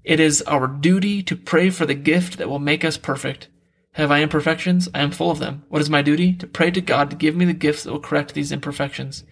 it 0.03 0.19
is 0.19 0.41
our 0.41 0.67
duty 0.67 1.23
to 1.23 1.37
pray 1.37 1.69
for 1.69 1.85
the 1.85 1.93
gift 1.93 2.37
that 2.37 2.49
will 2.49 2.59
make 2.59 2.83
us 2.83 2.97
perfect. 2.97 3.47
Have 3.93 4.11
I 4.11 4.21
imperfections? 4.21 4.89
I 4.93 4.99
am 4.99 5.11
full 5.11 5.31
of 5.31 5.39
them. 5.39 5.63
What 5.69 5.81
is 5.81 5.89
my 5.89 6.01
duty? 6.01 6.33
To 6.33 6.45
pray 6.45 6.71
to 6.71 6.81
God 6.81 7.09
to 7.09 7.15
give 7.15 7.37
me 7.37 7.45
the 7.45 7.53
gifts 7.53 7.83
that 7.83 7.93
will 7.93 8.01
correct 8.01 8.33
these 8.33 8.51
imperfections. 8.51 9.23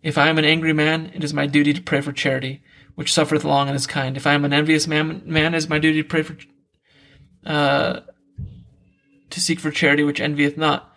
If 0.00 0.16
I 0.16 0.28
am 0.28 0.38
an 0.38 0.44
angry 0.44 0.72
man, 0.72 1.10
it 1.12 1.24
is 1.24 1.34
my 1.34 1.48
duty 1.48 1.72
to 1.72 1.82
pray 1.82 2.00
for 2.00 2.12
charity, 2.12 2.62
which 2.94 3.12
suffereth 3.12 3.42
long 3.42 3.66
and 3.66 3.74
is 3.74 3.88
kind. 3.88 4.16
If 4.16 4.28
I 4.28 4.34
am 4.34 4.44
an 4.44 4.52
envious 4.52 4.86
man, 4.86 5.22
man 5.24 5.54
it 5.54 5.58
is 5.58 5.68
my 5.68 5.80
duty 5.80 6.04
to 6.04 6.08
pray 6.08 6.22
for, 6.22 6.36
uh, 7.44 7.98
to 9.30 9.40
seek 9.40 9.58
for 9.58 9.72
charity 9.72 10.04
which 10.04 10.20
envieth 10.20 10.56
not. 10.56 10.94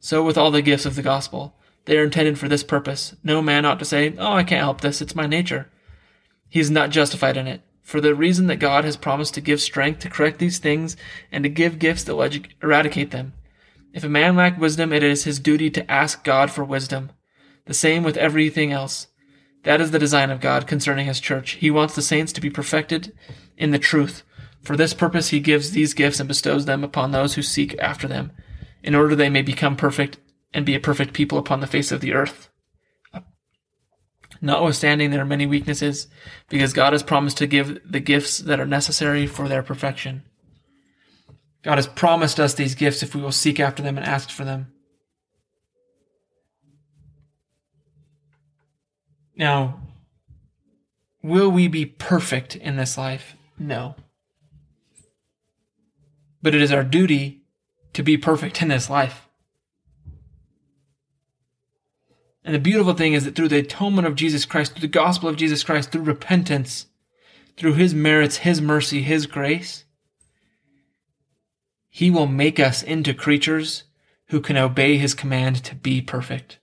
So 0.00 0.22
with 0.22 0.36
all 0.36 0.50
the 0.50 0.60
gifts 0.60 0.84
of 0.84 0.96
the 0.96 1.02
gospel. 1.02 1.56
They 1.84 1.98
are 1.98 2.04
intended 2.04 2.38
for 2.38 2.48
this 2.48 2.62
purpose. 2.62 3.14
No 3.24 3.42
man 3.42 3.64
ought 3.64 3.78
to 3.80 3.84
say, 3.84 4.14
Oh, 4.18 4.32
I 4.32 4.44
can't 4.44 4.62
help 4.62 4.80
this, 4.80 5.00
it's 5.00 5.14
my 5.14 5.26
nature. 5.26 5.68
He 6.48 6.60
is 6.60 6.70
not 6.70 6.90
justified 6.90 7.36
in 7.36 7.46
it, 7.46 7.62
for 7.82 8.00
the 8.00 8.14
reason 8.14 8.46
that 8.46 8.56
God 8.56 8.84
has 8.84 8.96
promised 8.96 9.34
to 9.34 9.40
give 9.40 9.60
strength 9.60 10.00
to 10.00 10.10
correct 10.10 10.38
these 10.38 10.58
things 10.58 10.96
and 11.32 11.42
to 11.44 11.50
give 11.50 11.78
gifts 11.78 12.04
that 12.04 12.14
will 12.14 12.30
eradicate 12.62 13.10
them. 13.10 13.32
If 13.92 14.04
a 14.04 14.08
man 14.08 14.36
lack 14.36 14.58
wisdom, 14.58 14.92
it 14.92 15.02
is 15.02 15.24
his 15.24 15.38
duty 15.38 15.70
to 15.70 15.90
ask 15.90 16.24
God 16.24 16.50
for 16.50 16.64
wisdom. 16.64 17.10
The 17.66 17.74
same 17.74 18.02
with 18.02 18.16
everything 18.16 18.72
else. 18.72 19.08
That 19.64 19.80
is 19.80 19.90
the 19.90 19.98
design 19.98 20.30
of 20.30 20.40
God 20.40 20.66
concerning 20.66 21.06
his 21.06 21.20
church. 21.20 21.52
He 21.52 21.70
wants 21.70 21.94
the 21.94 22.02
saints 22.02 22.32
to 22.32 22.40
be 22.40 22.50
perfected 22.50 23.12
in 23.56 23.70
the 23.70 23.78
truth. 23.78 24.22
For 24.62 24.76
this 24.76 24.94
purpose 24.94 25.28
he 25.28 25.40
gives 25.40 25.70
these 25.70 25.94
gifts 25.94 26.20
and 26.20 26.28
bestows 26.28 26.64
them 26.64 26.84
upon 26.84 27.10
those 27.10 27.34
who 27.34 27.42
seek 27.42 27.78
after 27.78 28.08
them, 28.08 28.32
in 28.82 28.94
order 28.94 29.14
they 29.14 29.28
may 29.28 29.42
become 29.42 29.76
perfect 29.76 30.18
and 30.54 30.66
be 30.66 30.74
a 30.74 30.80
perfect 30.80 31.14
people 31.14 31.38
upon 31.38 31.60
the 31.60 31.66
face 31.66 31.92
of 31.92 32.00
the 32.00 32.12
earth. 32.12 32.48
Notwithstanding 34.40 35.10
there 35.10 35.20
are 35.20 35.26
many 35.26 35.46
weaknesses, 35.46 36.08
because 36.48 36.72
God 36.72 36.92
has 36.92 37.02
promised 37.02 37.38
to 37.38 37.46
give 37.46 37.80
the 37.88 38.00
gifts 38.00 38.38
that 38.38 38.58
are 38.58 38.66
necessary 38.66 39.26
for 39.26 39.48
their 39.48 39.62
perfection. 39.62 40.24
God 41.62 41.76
has 41.76 41.86
promised 41.86 42.40
us 42.40 42.54
these 42.54 42.74
gifts 42.74 43.04
if 43.04 43.14
we 43.14 43.22
will 43.22 43.30
seek 43.30 43.60
after 43.60 43.82
them 43.82 43.96
and 43.96 44.06
ask 44.06 44.30
for 44.30 44.44
them. 44.44 44.72
Now, 49.36 49.80
will 51.22 51.50
we 51.50 51.68
be 51.68 51.86
perfect 51.86 52.56
in 52.56 52.76
this 52.76 52.98
life? 52.98 53.36
No. 53.58 53.94
But 56.42 56.54
it 56.54 56.62
is 56.62 56.72
our 56.72 56.82
duty 56.82 57.44
to 57.92 58.02
be 58.02 58.16
perfect 58.18 58.60
in 58.60 58.68
this 58.68 58.90
life. 58.90 59.28
And 62.44 62.54
the 62.54 62.60
beautiful 62.60 62.94
thing 62.94 63.12
is 63.12 63.24
that 63.24 63.36
through 63.36 63.48
the 63.48 63.58
atonement 63.58 64.06
of 64.06 64.16
Jesus 64.16 64.44
Christ, 64.44 64.72
through 64.72 64.82
the 64.82 64.88
gospel 64.88 65.28
of 65.28 65.36
Jesus 65.36 65.62
Christ, 65.62 65.92
through 65.92 66.02
repentance, 66.02 66.86
through 67.56 67.74
his 67.74 67.94
merits, 67.94 68.38
his 68.38 68.60
mercy, 68.60 69.02
his 69.02 69.26
grace, 69.26 69.84
he 71.88 72.10
will 72.10 72.26
make 72.26 72.58
us 72.58 72.82
into 72.82 73.14
creatures 73.14 73.84
who 74.28 74.40
can 74.40 74.56
obey 74.56 74.96
his 74.96 75.14
command 75.14 75.62
to 75.62 75.74
be 75.74 76.00
perfect. 76.00 76.58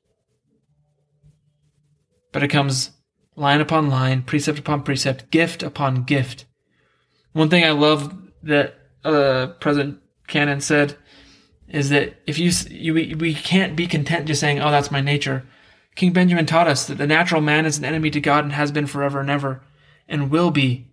But 2.32 2.44
it 2.44 2.50
comes 2.50 2.92
line 3.36 3.62
upon 3.62 3.90
line, 3.90 4.24
precept 4.24 4.60
upon 4.60 4.84
precept, 4.84 5.32
gift 5.32 5.64
upon 5.64 6.04
gift. 6.04 6.46
One 7.32 7.50
thing 7.50 7.64
I 7.64 7.72
love 7.72 8.18
that 8.44 8.76
uh, 9.06 9.48
President 9.60 10.00
Cannon 10.28 10.62
said 10.62 10.98
is 11.68 11.90
that 11.90 12.16
if 12.26 12.38
you, 12.38 12.52
you 12.70 12.94
we, 12.94 13.16
we 13.16 13.34
can't 13.34 13.76
be 13.76 13.88
content 13.88 14.28
just 14.28 14.42
saying, 14.42 14.60
"Oh, 14.60 14.72
that's 14.72 14.92
my 14.92 15.02
nature." 15.02 15.46
King 16.00 16.14
Benjamin 16.14 16.46
taught 16.46 16.70
us 16.70 16.88
that 16.88 16.98
the 16.98 17.06
natural 17.06 17.42
man 17.42 17.66
is 17.66 17.78
an 17.78 17.84
enemy 17.84 18.10
to 18.12 18.22
God 18.22 18.46
and 18.46 18.54
has 18.54 18.72
been 18.72 18.88
forever 18.88 19.20
and 19.20 19.30
ever, 19.30 19.62
and 20.08 20.32
will 20.32 20.50
be 20.50 20.88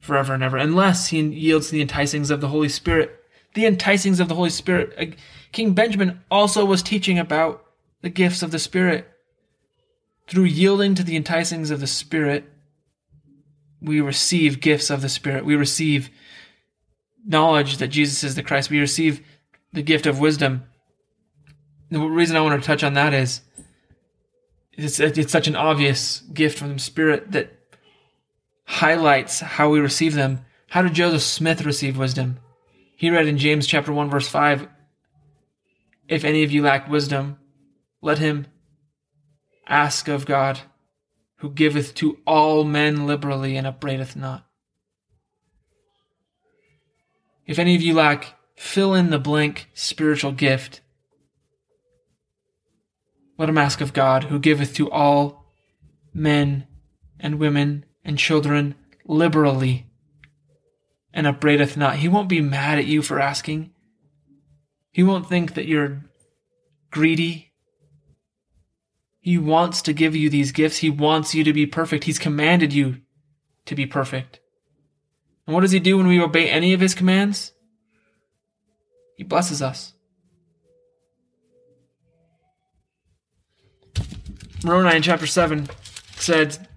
forever 0.00 0.34
and 0.34 0.42
ever, 0.42 0.56
unless 0.56 1.06
he 1.10 1.20
yields 1.20 1.66
to 1.68 1.72
the 1.74 1.86
enticings 1.86 2.28
of 2.28 2.40
the 2.40 2.48
Holy 2.48 2.68
Spirit. 2.68 3.12
The 3.54 3.62
enticings 3.62 4.18
of 4.18 4.26
the 4.26 4.34
Holy 4.34 4.50
Spirit. 4.50 4.92
Uh, 4.98 5.14
King 5.52 5.72
Benjamin 5.72 6.18
also 6.32 6.64
was 6.64 6.82
teaching 6.82 7.16
about 7.16 7.64
the 8.00 8.10
gifts 8.10 8.42
of 8.42 8.50
the 8.50 8.58
Spirit. 8.58 9.08
Through 10.26 10.46
yielding 10.46 10.96
to 10.96 11.04
the 11.04 11.16
enticings 11.16 11.70
of 11.70 11.78
the 11.78 11.86
Spirit, 11.86 12.52
we 13.80 14.00
receive 14.00 14.60
gifts 14.60 14.90
of 14.90 15.00
the 15.00 15.08
Spirit. 15.08 15.44
We 15.44 15.54
receive 15.54 16.10
knowledge 17.24 17.76
that 17.76 17.86
Jesus 17.86 18.24
is 18.24 18.34
the 18.34 18.42
Christ. 18.42 18.68
We 18.68 18.80
receive 18.80 19.24
the 19.72 19.82
gift 19.82 20.06
of 20.06 20.18
wisdom. 20.18 20.64
The 21.92 22.00
reason 22.00 22.36
I 22.36 22.40
want 22.40 22.60
to 22.60 22.66
touch 22.66 22.82
on 22.82 22.94
that 22.94 23.14
is 23.14 23.42
it's, 24.74 25.00
it's 25.00 25.32
such 25.32 25.48
an 25.48 25.56
obvious 25.56 26.20
gift 26.32 26.58
from 26.58 26.74
the 26.74 26.78
Spirit 26.78 27.32
that 27.32 27.52
highlights 28.64 29.40
how 29.40 29.70
we 29.70 29.80
receive 29.80 30.14
them. 30.14 30.44
How 30.68 30.82
did 30.82 30.94
Joseph 30.94 31.22
Smith 31.22 31.64
receive 31.64 31.98
wisdom? 31.98 32.38
He 32.96 33.10
read 33.10 33.26
in 33.26 33.38
James 33.38 33.66
chapter 33.66 33.92
1 33.92 34.10
verse 34.10 34.28
5, 34.28 34.68
if 36.08 36.24
any 36.24 36.42
of 36.42 36.50
you 36.50 36.62
lack 36.62 36.88
wisdom, 36.88 37.38
let 38.00 38.18
him 38.18 38.46
ask 39.66 40.08
of 40.08 40.26
God, 40.26 40.60
who 41.36 41.50
giveth 41.50 41.94
to 41.96 42.18
all 42.26 42.64
men 42.64 43.06
liberally 43.06 43.56
and 43.56 43.66
upbraideth 43.66 44.14
not. 44.14 44.46
If 47.46 47.58
any 47.58 47.74
of 47.74 47.82
you 47.82 47.94
lack 47.94 48.34
fill 48.56 48.94
in 48.94 49.10
the 49.10 49.18
blank 49.18 49.68
spiritual 49.74 50.32
gift, 50.32 50.80
let 53.42 53.48
him 53.48 53.58
ask 53.58 53.80
of 53.80 53.92
God, 53.92 54.22
who 54.24 54.38
giveth 54.38 54.72
to 54.74 54.88
all 54.88 55.52
men 56.14 56.64
and 57.18 57.40
women 57.40 57.84
and 58.04 58.16
children 58.16 58.76
liberally 59.04 59.90
and 61.12 61.26
upbraideth 61.26 61.76
not. 61.76 61.96
He 61.96 62.06
won't 62.06 62.28
be 62.28 62.40
mad 62.40 62.78
at 62.78 62.84
you 62.84 63.02
for 63.02 63.18
asking. 63.18 63.72
He 64.92 65.02
won't 65.02 65.28
think 65.28 65.54
that 65.54 65.66
you're 65.66 66.04
greedy. 66.92 67.50
He 69.18 69.38
wants 69.38 69.82
to 69.82 69.92
give 69.92 70.14
you 70.14 70.30
these 70.30 70.52
gifts. 70.52 70.76
He 70.76 70.88
wants 70.88 71.34
you 71.34 71.42
to 71.42 71.52
be 71.52 71.66
perfect. 71.66 72.04
He's 72.04 72.20
commanded 72.20 72.72
you 72.72 73.00
to 73.66 73.74
be 73.74 73.86
perfect. 73.86 74.38
And 75.48 75.54
what 75.54 75.62
does 75.62 75.72
he 75.72 75.80
do 75.80 75.96
when 75.96 76.06
we 76.06 76.20
obey 76.20 76.48
any 76.48 76.74
of 76.74 76.80
his 76.80 76.94
commands? 76.94 77.50
He 79.16 79.24
blesses 79.24 79.60
us. 79.60 79.91
Moroni 84.64 84.96
in 84.96 85.02
chapter 85.02 85.26
7 85.26 85.68
said, 86.16 86.68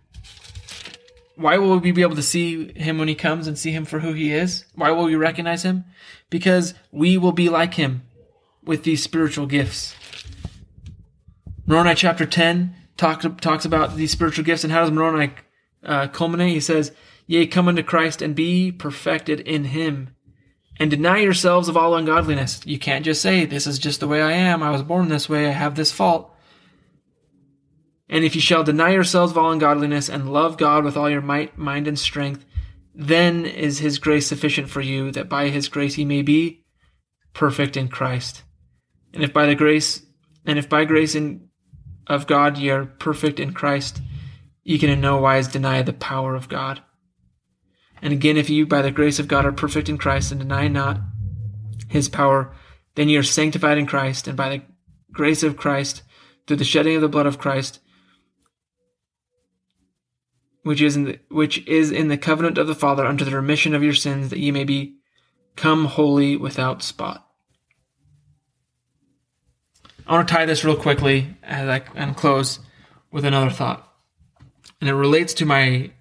Why 1.35 1.57
will 1.57 1.77
we 1.77 1.91
be 1.91 2.01
able 2.01 2.15
to 2.15 2.23
see 2.23 2.73
him 2.73 2.97
when 2.97 3.07
he 3.07 3.15
comes 3.15 3.47
and 3.47 3.57
see 3.57 3.71
him 3.71 3.85
for 3.85 3.99
who 3.99 4.13
he 4.13 4.31
is? 4.31 4.65
Why 4.73 4.91
will 4.91 5.05
we 5.05 5.15
recognize 5.15 5.63
him? 5.63 5.85
Because 6.29 6.73
we 6.91 7.17
will 7.17 7.31
be 7.31 7.49
like 7.49 7.75
him 7.75 8.01
with 8.63 8.83
these 8.83 9.03
spiritual 9.03 9.45
gifts. 9.45 9.95
Moroni 11.67 11.93
chapter 11.95 12.25
10 12.25 12.75
talk, 12.97 13.39
talks 13.39 13.65
about 13.65 13.95
these 13.95 14.11
spiritual 14.11 14.45
gifts 14.45 14.63
and 14.63 14.73
how 14.73 14.81
does 14.81 14.91
Moroni 14.91 15.33
uh, 15.83 16.07
culminate? 16.07 16.53
He 16.53 16.59
says, 16.59 16.91
Yea, 17.27 17.45
come 17.45 17.67
unto 17.67 17.83
Christ 17.83 18.21
and 18.21 18.35
be 18.35 18.71
perfected 18.71 19.39
in 19.41 19.65
him 19.65 20.15
and 20.79 20.89
deny 20.89 21.19
yourselves 21.19 21.69
of 21.69 21.77
all 21.77 21.95
ungodliness. 21.95 22.61
You 22.65 22.79
can't 22.79 23.05
just 23.05 23.21
say, 23.21 23.45
This 23.45 23.67
is 23.67 23.77
just 23.77 23.99
the 23.99 24.07
way 24.07 24.21
I 24.21 24.31
am. 24.31 24.63
I 24.63 24.71
was 24.71 24.83
born 24.83 25.09
this 25.09 25.29
way. 25.29 25.47
I 25.47 25.51
have 25.51 25.75
this 25.75 25.91
fault. 25.91 26.34
And 28.07 28.23
if 28.23 28.35
you 28.35 28.41
shall 28.41 28.63
deny 28.63 28.91
yourselves 28.91 29.31
of 29.31 29.37
all 29.37 29.51
ungodliness 29.51 30.09
and 30.09 30.31
love 30.31 30.57
God 30.57 30.83
with 30.83 30.95
all 30.95 31.09
your 31.09 31.21
might, 31.21 31.57
mind, 31.57 31.87
and 31.87 31.97
strength, 31.97 32.45
then 32.93 33.45
is 33.45 33.79
his 33.79 33.99
grace 33.99 34.27
sufficient 34.27 34.69
for 34.69 34.81
you, 34.81 35.11
that 35.11 35.27
by 35.27 35.49
his 35.49 35.67
grace 35.67 35.97
ye 35.97 36.05
may 36.05 36.21
be 36.21 36.63
perfect 37.33 37.75
in 37.75 37.87
Christ. 37.87 38.43
And 39.13 39.23
if 39.23 39.33
by 39.33 39.45
the 39.45 39.55
grace, 39.55 40.03
and 40.45 40.59
if 40.59 40.69
by 40.69 40.85
grace 40.85 41.15
in, 41.15 41.49
of 42.07 42.27
God 42.27 42.57
ye 42.57 42.69
are 42.69 42.85
perfect 42.85 43.39
in 43.39 43.53
Christ, 43.53 44.01
ye 44.63 44.77
can 44.77 44.89
in 44.89 45.01
no 45.01 45.17
wise 45.17 45.47
deny 45.47 45.81
the 45.81 45.93
power 45.93 46.35
of 46.35 46.47
God. 46.47 46.81
And 48.01 48.13
again, 48.13 48.37
if 48.37 48.49
you 48.49 48.67
by 48.67 48.81
the 48.81 48.91
grace 48.91 49.19
of 49.19 49.27
God 49.27 49.45
are 49.45 49.51
perfect 49.51 49.89
in 49.89 49.97
Christ 49.97 50.31
and 50.31 50.39
deny 50.39 50.67
not 50.67 50.99
his 51.89 52.07
power, 52.07 52.53
then 52.95 53.09
ye 53.09 53.17
are 53.17 53.23
sanctified 53.23 53.77
in 53.77 53.87
Christ, 53.87 54.27
and 54.27 54.37
by 54.37 54.49
the 54.49 54.61
grace 55.11 55.43
of 55.43 55.57
Christ, 55.57 56.03
through 56.45 56.57
the 56.57 56.63
shedding 56.63 56.95
of 56.95 57.01
the 57.01 57.09
blood 57.09 57.25
of 57.25 57.39
Christ, 57.39 57.79
which 60.65 60.81
is 60.81 60.95
in 60.95 61.03
the, 61.03 61.19
which 61.29 61.65
is 61.67 61.91
in 61.91 62.07
the 62.07 62.17
covenant 62.17 62.57
of 62.57 62.65
the 62.65 62.73
Father 62.73 63.05
unto 63.05 63.23
the 63.23 63.35
remission 63.35 63.75
of 63.75 63.83
your 63.83 63.93
sins, 63.93 64.31
that 64.31 64.39
ye 64.39 64.49
may 64.49 64.63
be 64.63 64.95
come 65.55 65.85
holy 65.85 66.35
without 66.35 66.81
spot. 66.81 67.23
I 70.07 70.13
want 70.13 70.27
to 70.27 70.33
tie 70.33 70.47
this 70.47 70.63
real 70.63 70.75
quickly 70.75 71.37
as 71.43 71.69
I 71.69 71.83
and 71.93 72.17
close 72.17 72.59
with 73.11 73.25
another 73.25 73.51
thought, 73.51 73.87
and 74.81 74.89
it 74.89 74.95
relates 74.95 75.35
to 75.35 75.45
my 75.45 75.91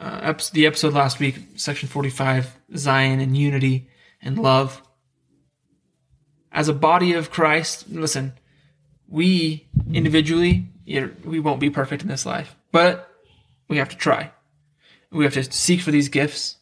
uh, 0.00 0.34
the 0.52 0.66
episode 0.66 0.94
last 0.94 1.20
week, 1.20 1.36
section 1.54 1.88
forty-five, 1.88 2.58
Zion 2.76 3.20
and 3.20 3.36
unity 3.36 3.88
and 4.20 4.36
love. 4.36 4.82
As 6.50 6.66
a 6.66 6.74
body 6.74 7.12
of 7.12 7.30
Christ, 7.30 7.88
listen, 7.88 8.32
we 9.06 9.68
individually, 9.92 10.66
we 11.24 11.38
won't 11.38 11.60
be 11.60 11.70
perfect 11.70 12.02
in 12.02 12.08
this 12.08 12.26
life, 12.26 12.56
but 12.72 13.08
we 13.72 13.78
have 13.78 13.88
to 13.88 13.96
try. 13.96 14.30
We 15.10 15.24
have 15.24 15.32
to 15.32 15.50
seek 15.50 15.80
for 15.80 15.90
these 15.90 16.10
gifts. 16.10 16.58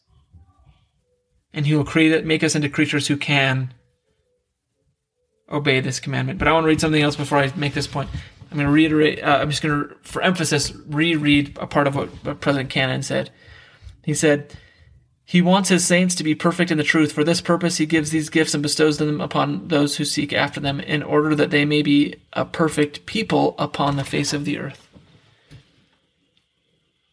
And 1.53 1.67
he 1.67 1.75
will 1.75 1.83
create 1.83 2.13
it, 2.13 2.25
make 2.25 2.41
us 2.41 2.55
into 2.55 2.69
creatures 2.69 3.05
who 3.05 3.17
can 3.17 3.73
obey 5.51 5.81
this 5.81 5.99
commandment. 5.99 6.39
But 6.39 6.47
I 6.47 6.53
want 6.53 6.63
to 6.63 6.69
read 6.69 6.79
something 6.79 7.01
else 7.01 7.17
before 7.17 7.37
I 7.37 7.51
make 7.57 7.73
this 7.73 7.85
point. 7.85 8.09
I'm 8.49 8.55
going 8.55 8.65
to 8.65 8.71
reiterate, 8.71 9.21
uh, 9.21 9.39
I'm 9.41 9.49
just 9.49 9.61
going 9.61 9.89
to, 9.89 9.95
for 10.03 10.21
emphasis, 10.21 10.73
reread 10.87 11.57
a 11.59 11.67
part 11.67 11.85
of 11.85 11.97
what, 11.97 12.39
President 12.39 12.69
Cannon 12.69 13.03
said. 13.03 13.29
He 14.05 14.13
said, 14.13 14.53
He 15.25 15.41
wants 15.41 15.67
His 15.67 15.85
saints 15.85 16.15
to 16.15 16.23
be 16.23 16.33
perfect 16.33 16.71
in 16.71 16.77
the 16.77 16.83
truth. 16.85 17.11
For 17.11 17.25
this 17.25 17.41
purpose, 17.41 17.75
He 17.75 17.85
gives 17.85 18.11
these 18.11 18.29
gifts 18.29 18.53
and 18.53 18.63
bestows 18.63 18.99
them 18.99 19.19
upon 19.19 19.67
those 19.67 19.97
who 19.97 20.05
seek 20.05 20.31
after 20.31 20.61
them, 20.61 20.79
in 20.79 21.03
order 21.03 21.35
that 21.35 21.51
they 21.51 21.65
may 21.65 21.81
be 21.81 22.15
a 22.31 22.45
perfect 22.45 23.05
people 23.05 23.53
upon 23.57 23.97
the 23.97 24.05
face 24.05 24.31
of 24.31 24.45
the 24.45 24.57
earth 24.57 24.87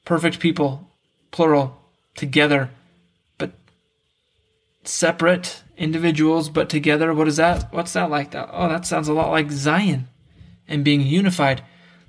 perfect 0.08 0.40
people, 0.40 0.88
plural, 1.30 1.78
together, 2.16 2.70
but 3.36 3.52
separate 4.82 5.62
individuals, 5.76 6.48
but 6.48 6.70
together. 6.70 7.12
What 7.12 7.28
is 7.28 7.36
that? 7.36 7.70
What's 7.74 7.92
that 7.92 8.08
like? 8.08 8.30
That 8.30 8.48
oh, 8.50 8.70
that 8.70 8.86
sounds 8.86 9.08
a 9.08 9.12
lot 9.12 9.30
like 9.30 9.50
Zion 9.50 10.08
and 10.66 10.82
being 10.82 11.02
unified. 11.02 11.62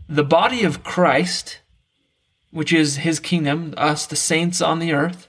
The 0.07 0.23
body 0.23 0.63
of 0.63 0.81
Christ, 0.81 1.59
which 2.51 2.71
is 2.71 2.95
His 2.95 3.19
kingdom, 3.19 3.73
us, 3.75 4.07
the 4.07 4.15
saints 4.15 4.61
on 4.61 4.79
the 4.79 4.93
earth, 4.93 5.27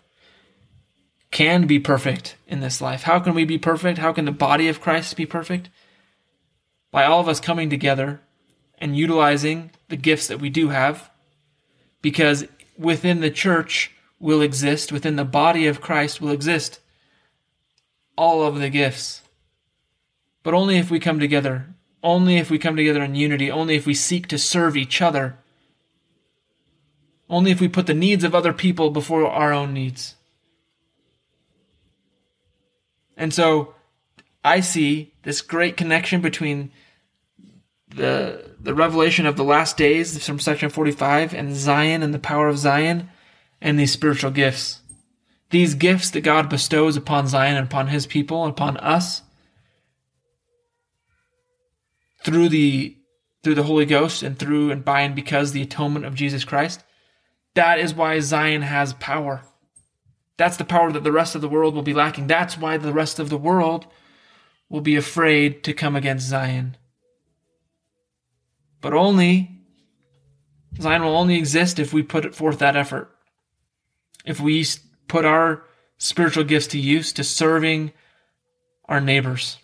can 1.33 1.67
be 1.67 1.81
perfect 1.81 2.37
in 2.47 2.61
this 2.61 2.81
life. 2.81 3.03
How 3.03 3.19
can 3.19 3.35
we 3.35 3.45
be 3.45 3.59
perfect? 3.59 3.99
How 3.99 4.13
can 4.13 4.27
the 4.27 4.31
body 4.31 4.69
of 4.69 4.81
Christ 4.81 5.17
be 5.17 5.27
perfect? 5.27 5.71
By 6.93 7.05
all 7.05 7.19
of 7.19 7.29
us 7.29 7.41
coming 7.41 7.69
together 7.69 8.21
and 8.79 8.97
utilizing 8.97 9.73
the 9.89 9.97
gifts 9.97 10.29
that 10.29 10.39
we 10.39 10.51
do 10.51 10.69
have, 10.69 11.11
because 12.01 12.47
within 12.81 13.21
the 13.21 13.31
church 13.31 13.93
will 14.19 14.41
exist, 14.41 14.91
within 14.91 15.17
the 15.17 15.25
body 15.25 15.67
of 15.67 15.83
Christ 15.83 16.21
will 16.21 16.31
exist 16.31 16.81
all 18.17 18.43
of 18.43 18.59
the 18.59 18.71
gifts. 18.71 19.23
But 20.43 20.55
only 20.55 20.79
if 20.79 20.91
we 20.91 20.99
come 20.99 21.21
together, 21.21 21.67
only 22.03 22.39
if 22.39 22.51
we 22.51 22.59
come 22.59 22.77
together 22.77 23.03
in 23.03 23.15
unity, 23.15 23.51
only 23.51 23.77
if 23.77 23.87
we 23.87 23.95
seek 23.95 24.27
to 24.29 24.39
serve 24.39 24.77
each 24.77 25.03
other, 25.03 25.37
only 27.29 27.51
if 27.51 27.61
we 27.61 27.69
put 27.69 27.87
the 27.87 27.95
needs 27.95 28.25
of 28.25 28.35
other 28.35 28.55
people 28.55 28.91
before 28.91 29.27
our 29.27 29.53
own 29.53 29.75
needs. 29.75 30.17
And 33.15 33.35
so 33.35 33.75
I 34.43 34.61
see 34.61 35.13
this 35.23 35.43
great 35.43 35.77
connection 35.77 36.23
between 36.23 36.73
the 37.95 38.51
the 38.63 38.75
revelation 38.75 39.27
of 39.27 39.37
the 39.37 39.45
last 39.45 39.77
days 39.77 40.25
from 40.25 40.39
section 40.39 40.69
45 40.69 41.33
and 41.35 41.57
Zion 41.57 42.03
and 42.03 42.13
the 42.13 42.19
power 42.19 42.49
of 42.49 42.59
Zion 42.59 43.09
and 43.61 43.79
these 43.79 43.93
spiritual 43.93 44.31
gifts. 44.31 44.81
These 45.51 45.75
gifts 45.75 46.11
that 46.11 46.21
God 46.21 46.49
bestows 46.49 46.97
upon 46.97 47.27
Zion 47.27 47.57
and 47.57 47.67
upon 47.67 47.89
his 47.89 48.07
people 48.07 48.45
and 48.45 48.53
upon 48.53 48.77
us 48.77 49.23
through 52.25 52.49
the 52.51 52.97
through 53.43 53.55
the 53.55 53.63
Holy 53.63 53.87
Ghost 53.87 54.23
and 54.23 54.39
through 54.39 54.71
and 54.71 54.85
by 54.85 55.01
and 55.01 55.15
because 55.15 55.53
the 55.53 55.63
atonement 55.63 56.05
of 56.05 56.15
Jesus 56.15 56.45
Christ. 56.45 56.85
That 57.55 57.81
is 57.81 57.95
why 57.95 58.21
Zion 58.21 58.63
has 58.63 58.93
power. 58.95 59.43
That's 60.37 60.57
the 60.57 60.65
power 60.65 60.93
that 60.93 61.05
the 61.05 61.13
rest 61.13 61.35
of 61.35 61.41
the 61.41 61.49
world 61.49 61.75
will 61.75 61.83
be 61.83 61.95
lacking. 61.95 62.27
That's 62.27 62.57
why 62.57 62.77
the 62.77 62.93
rest 62.93 63.19
of 63.19 63.31
the 63.31 63.39
world 63.39 63.87
will 64.69 64.81
be 64.81 64.97
afraid 64.97 65.65
to 65.65 65.73
come 65.73 65.97
against 65.97 66.29
Zion. 66.29 66.77
But 68.81 68.95
only, 68.95 69.61
Zion 70.81 71.03
will 71.03 71.17
only 71.17 71.37
exist 71.37 71.79
if 71.79 71.93
we 71.93 72.03
put 72.03 72.35
forth 72.35 72.59
that 72.59 72.77
effort. 72.77 73.15
If 74.25 74.41
we 74.41 74.65
put 75.09 75.25
our 75.25 75.65
spiritual 75.99 76.45
gifts 76.45 76.69
to 76.69 76.79
use 76.79 77.13
to 77.13 77.25
serving 77.25 77.93
our 78.87 79.01
neighbors, 79.01 79.59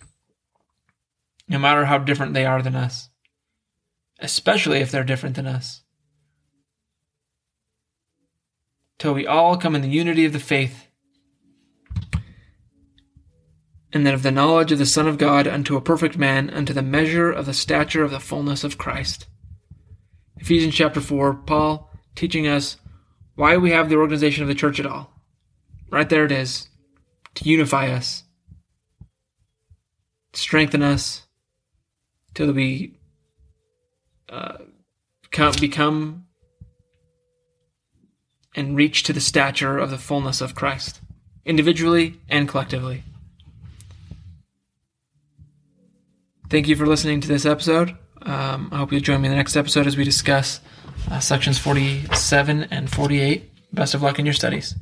no 1.48 1.58
matter 1.58 1.86
how 1.86 1.98
different 1.98 2.34
they 2.34 2.44
are 2.44 2.62
than 2.62 2.76
us, 2.76 3.08
especially 4.18 4.80
if 4.80 4.90
they're 4.90 5.04
different 5.04 5.36
than 5.36 5.46
us. 5.46 5.82
Till 8.98 9.14
we 9.14 9.26
all 9.26 9.56
come 9.56 9.74
in 9.74 9.82
the 9.82 9.88
unity 9.88 10.24
of 10.24 10.32
the 10.32 10.38
faith 10.38 10.85
and 13.96 14.06
then 14.06 14.12
of 14.12 14.22
the 14.22 14.30
knowledge 14.30 14.70
of 14.70 14.78
the 14.78 14.84
Son 14.84 15.08
of 15.08 15.16
God 15.16 15.48
unto 15.48 15.74
a 15.74 15.80
perfect 15.80 16.18
man, 16.18 16.50
unto 16.50 16.74
the 16.74 16.82
measure 16.82 17.32
of 17.32 17.46
the 17.46 17.54
stature 17.54 18.04
of 18.04 18.10
the 18.10 18.20
fullness 18.20 18.62
of 18.62 18.76
Christ. 18.76 19.26
Ephesians 20.36 20.74
chapter 20.74 21.00
4, 21.00 21.32
Paul 21.32 21.90
teaching 22.14 22.46
us 22.46 22.76
why 23.36 23.56
we 23.56 23.70
have 23.70 23.88
the 23.88 23.96
organization 23.96 24.42
of 24.42 24.48
the 24.48 24.54
church 24.54 24.78
at 24.78 24.84
all. 24.84 25.10
Right 25.90 26.08
there 26.10 26.26
it 26.26 26.32
is 26.32 26.68
to 27.36 27.48
unify 27.48 27.88
us, 27.88 28.24
strengthen 30.34 30.82
us, 30.82 31.22
till 32.34 32.52
we 32.52 32.98
uh, 34.28 34.58
become 35.58 36.26
and 38.54 38.76
reach 38.76 39.04
to 39.04 39.14
the 39.14 39.20
stature 39.20 39.78
of 39.78 39.90
the 39.90 39.98
fullness 39.98 40.42
of 40.42 40.54
Christ, 40.54 41.00
individually 41.46 42.20
and 42.28 42.46
collectively. 42.46 43.02
Thank 46.48 46.68
you 46.68 46.76
for 46.76 46.86
listening 46.86 47.20
to 47.20 47.28
this 47.28 47.44
episode. 47.44 47.96
Um, 48.22 48.68
I 48.72 48.78
hope 48.78 48.92
you'll 48.92 49.00
join 49.00 49.20
me 49.20 49.26
in 49.26 49.32
the 49.32 49.36
next 49.36 49.56
episode 49.56 49.86
as 49.86 49.96
we 49.96 50.04
discuss 50.04 50.60
uh, 51.10 51.20
sections 51.20 51.58
47 51.58 52.64
and 52.70 52.90
48. 52.90 53.50
Best 53.72 53.94
of 53.94 54.02
luck 54.02 54.18
in 54.18 54.26
your 54.26 54.34
studies. 54.34 54.74